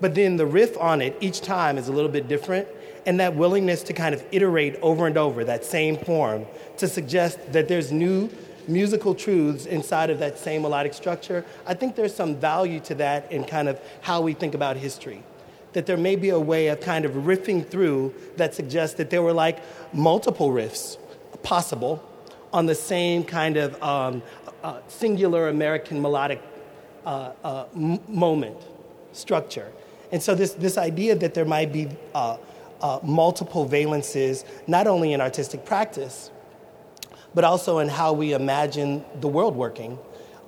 [0.00, 2.68] But then the riff on it each time is a little bit different,
[3.06, 6.44] and that willingness to kind of iterate over and over that same form
[6.76, 8.28] to suggest that there's new
[8.68, 13.30] musical truths inside of that same melodic structure, I think there's some value to that
[13.30, 15.22] in kind of how we think about history.
[15.72, 19.22] That there may be a way of kind of riffing through that suggests that there
[19.22, 19.60] were like
[19.94, 20.98] multiple riffs
[21.42, 22.02] possible
[22.52, 24.22] on the same kind of um,
[24.62, 26.42] uh, singular American melodic
[27.04, 28.56] uh, uh, moment
[29.12, 29.70] structure.
[30.12, 31.88] And so, this, this idea that there might be
[32.80, 36.30] uh, multiple valences, not only in artistic practice,
[37.34, 39.98] but also in how we imagine the world working,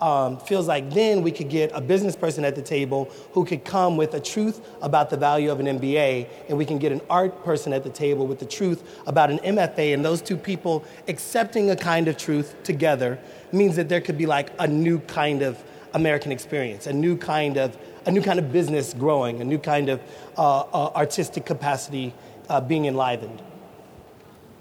[0.01, 3.65] um, feels like then we could get a business person at the table who could
[3.65, 7.01] come with a truth about the value of an MBA, and we can get an
[7.11, 10.85] art person at the table with the truth about an MFA, and those two people
[11.09, 13.19] accepting a kind of truth together
[13.53, 15.63] means that there could be like a new kind of
[15.95, 17.77] American experience, a new kind of
[18.09, 20.01] a new kind of business growing, a new kind of
[20.39, 22.15] uh, uh, artistic capacity
[22.49, 23.43] uh, being enlivened.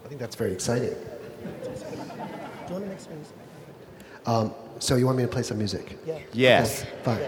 [0.04, 0.94] I think that's very exciting.
[4.26, 5.98] Um, so you want me to play some music?
[6.06, 6.20] Yeah.
[6.34, 6.86] Yes.
[7.04, 7.22] Fine.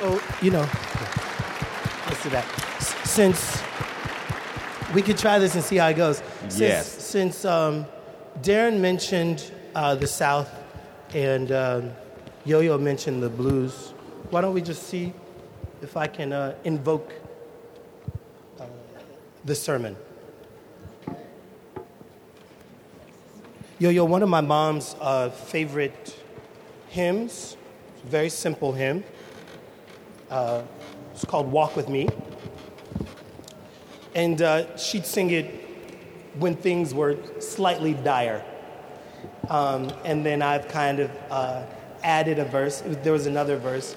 [0.00, 0.68] So, you know,
[2.06, 2.44] let's do that.
[2.78, 3.62] S- Since
[4.92, 6.18] we could try this and see how it goes.
[6.48, 6.86] Since, Yes.
[7.04, 7.86] Since um,
[8.42, 10.50] Darren mentioned uh, the South
[11.14, 11.92] and um,
[12.48, 13.92] Yo Yo mentioned the blues,
[14.30, 15.12] why don't we just see
[15.82, 17.12] if I can uh, invoke
[18.58, 18.64] uh,
[19.44, 19.94] the sermon?
[23.78, 26.18] Yo Yo, one of my mom's uh, favorite
[26.88, 27.58] hymns,
[28.06, 29.04] very simple hymn.
[30.30, 30.62] Uh,
[31.12, 32.08] it's called Walk With Me.
[34.14, 35.44] And uh, she'd sing it
[36.38, 38.42] when things were slightly dire.
[39.50, 41.62] Um, and then I've kind of uh,
[42.02, 42.82] added a verse.
[42.84, 43.96] There was another verse.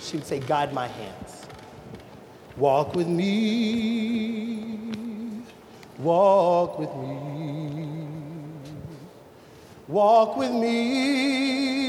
[0.00, 1.46] She would say, Guide my hands.
[2.56, 4.66] Walk with me,
[5.98, 8.06] walk with me,
[9.88, 11.86] walk with me,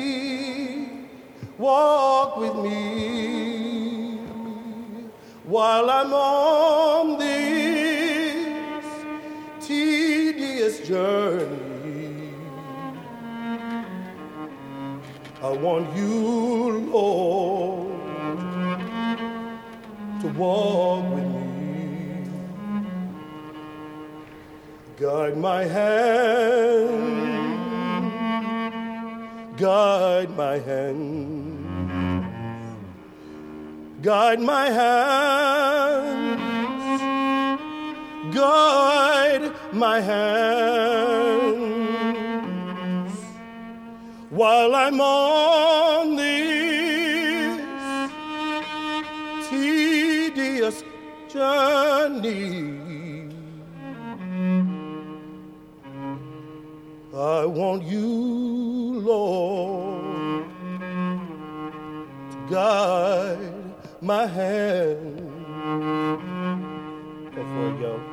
[1.57, 4.17] walk with me,
[5.43, 8.85] while I'm on this
[9.59, 11.60] tedious journey.
[15.51, 17.91] I want you, Lord,
[20.21, 22.23] to walk with me.
[24.95, 26.87] Guide my hand,
[29.57, 31.65] guide my hand,
[34.01, 36.39] guide my hand,
[38.33, 41.70] guide my hand
[44.31, 47.61] while I'm on this
[49.49, 50.83] tedious
[51.27, 52.79] journey.
[57.13, 60.45] I want you, Lord,
[62.31, 65.17] to guide my hand.
[67.35, 68.10] Go for it, yo.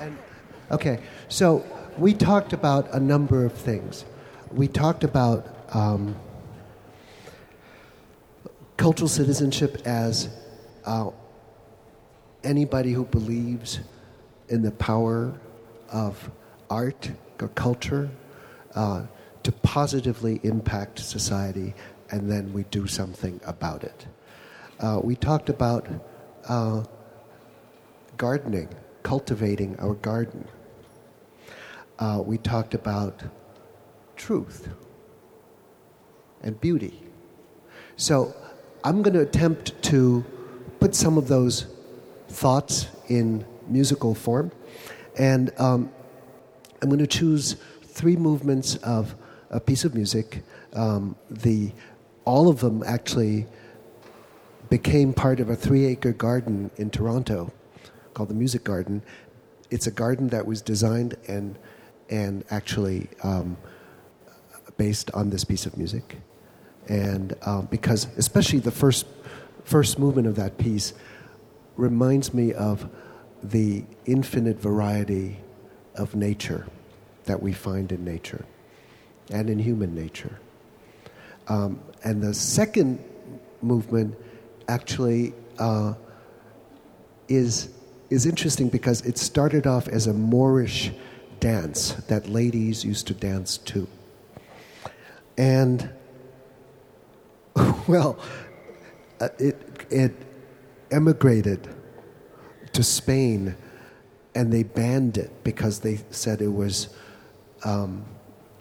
[0.00, 0.12] Oh,
[0.72, 1.64] okay, so
[1.98, 4.04] we talked about a number of things.
[4.50, 6.16] We talked about um,
[8.76, 10.28] cultural citizenship as
[10.84, 11.10] uh,
[12.42, 13.80] anybody who believes
[14.48, 15.32] in the power
[15.90, 16.30] of
[16.68, 18.10] art or culture
[18.74, 19.02] uh,
[19.42, 21.74] to positively impact society,
[22.10, 24.06] and then we do something about it.
[24.80, 25.88] Uh, we talked about
[26.48, 26.82] uh,
[28.16, 28.68] gardening,
[29.02, 30.46] cultivating our garden.
[31.98, 33.22] Uh, we talked about
[34.16, 34.68] truth
[36.42, 37.00] and beauty.
[37.96, 38.34] So
[38.84, 40.24] I'm going to attempt to
[40.80, 41.66] put some of those
[42.28, 44.50] thoughts in musical form.
[45.18, 45.92] And um,
[46.80, 49.14] I'm going to choose three movements of
[49.52, 50.42] a piece of music.
[50.72, 51.72] Um, the,
[52.24, 53.46] all of them actually
[54.70, 57.52] became part of a three acre garden in Toronto
[58.14, 59.02] called the Music Garden.
[59.70, 61.58] It's a garden that was designed and,
[62.08, 63.56] and actually um,
[64.76, 66.16] based on this piece of music.
[66.88, 69.06] And um, because, especially the first,
[69.64, 70.94] first movement of that piece,
[71.76, 72.88] reminds me of
[73.42, 75.38] the infinite variety
[75.94, 76.66] of nature
[77.24, 78.44] that we find in nature
[79.32, 80.38] and in human nature.
[81.48, 83.02] Um, and the second
[83.60, 84.16] movement
[84.68, 85.94] actually uh,
[87.28, 87.70] is,
[88.10, 90.92] is interesting because it started off as a Moorish
[91.40, 93.86] dance that ladies used to dance to.
[95.36, 95.90] And,
[97.88, 98.18] well,
[99.20, 100.12] uh, it, it
[100.90, 101.68] emigrated
[102.72, 103.56] to Spain
[104.34, 106.88] and they banned it because they said it was
[107.64, 108.04] um,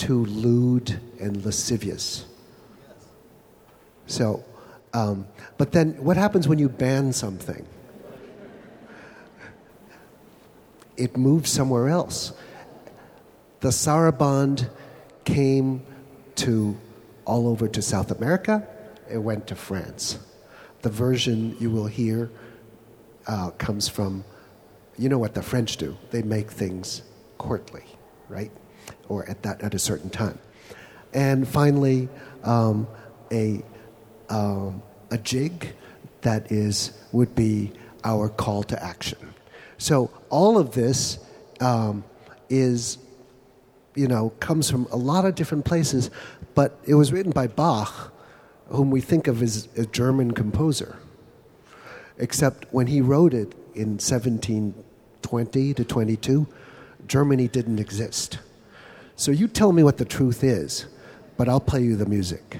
[0.01, 2.25] too lewd and lascivious.
[4.07, 4.43] So,
[4.95, 5.27] um,
[5.59, 7.67] but then what happens when you ban something?
[10.97, 12.33] It moves somewhere else.
[13.59, 14.71] The Saraband
[15.23, 15.83] came
[16.37, 16.75] to
[17.25, 18.67] all over to South America.
[19.07, 20.17] It went to France.
[20.81, 22.31] The version you will hear
[23.27, 24.25] uh, comes from,
[24.97, 25.95] you know what the French do?
[26.09, 27.03] They make things
[27.37, 27.83] courtly,
[28.29, 28.51] right?
[29.09, 30.39] Or at that at a certain time.
[31.13, 32.07] And finally,
[32.43, 32.87] um,
[33.31, 33.63] a
[34.29, 35.73] um, a jig
[36.21, 37.71] that is would be
[38.03, 39.33] our call to action.
[39.77, 41.19] So all of this
[41.59, 42.03] um,
[42.49, 42.97] is,
[43.95, 46.09] you know, comes from a lot of different places,
[46.55, 48.13] but it was written by Bach,
[48.69, 50.97] whom we think of as a German composer.
[52.17, 56.47] Except when he wrote it in 1720 to 22,
[57.07, 58.39] Germany didn't exist.
[59.21, 60.87] So you tell me what the truth is,
[61.37, 62.59] but I'll play you the music.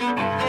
[0.00, 0.39] Mm-hmm.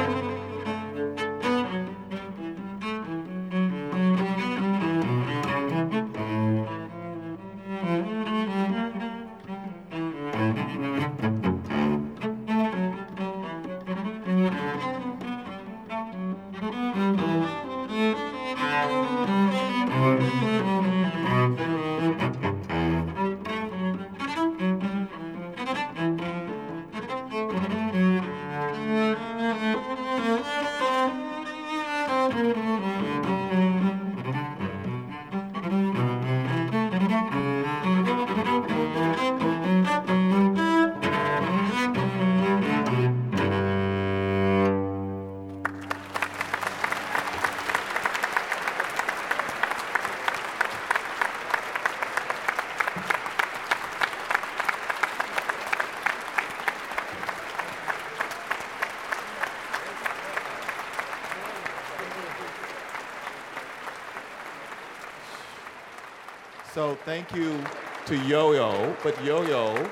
[66.82, 67.64] So thank you
[68.08, 69.88] to Yo-Yo, but Yo-Yo,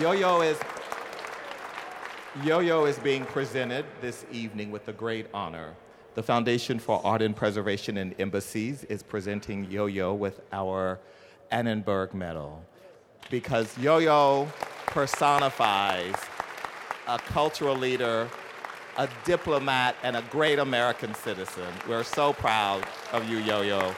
[0.00, 0.58] Yo-Yo is
[2.42, 5.74] Yo-Yo is being presented this evening with a great honor.
[6.14, 10.98] The Foundation for Art and Preservation in Embassies is presenting Yo-Yo with our
[11.50, 12.64] Annenberg Medal
[13.28, 14.48] because Yo-Yo
[14.86, 16.14] personifies
[17.06, 18.30] a cultural leader,
[18.96, 21.70] a diplomat, and a great American citizen.
[21.86, 23.94] We're so proud of you, Yo-Yo.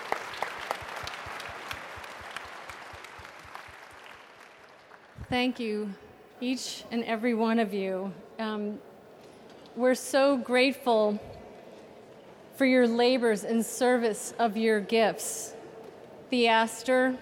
[5.28, 5.92] Thank you,
[6.40, 8.12] each and every one of you.
[8.38, 8.78] Um,
[9.74, 11.20] we're so grateful
[12.54, 15.52] for your labors in service of your gifts.
[16.30, 17.16] Theaster,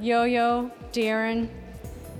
[0.00, 1.48] Yo Yo, Darren,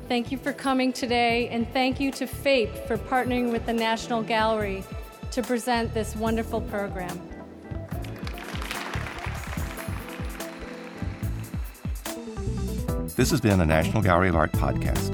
[0.09, 4.23] thank you for coming today, and thank you to FAPE for partnering with the National
[4.23, 4.85] Gallery
[5.33, 7.38] to present this wonderful program.
[13.19, 15.13] This has been a National Gallery of Art podcast.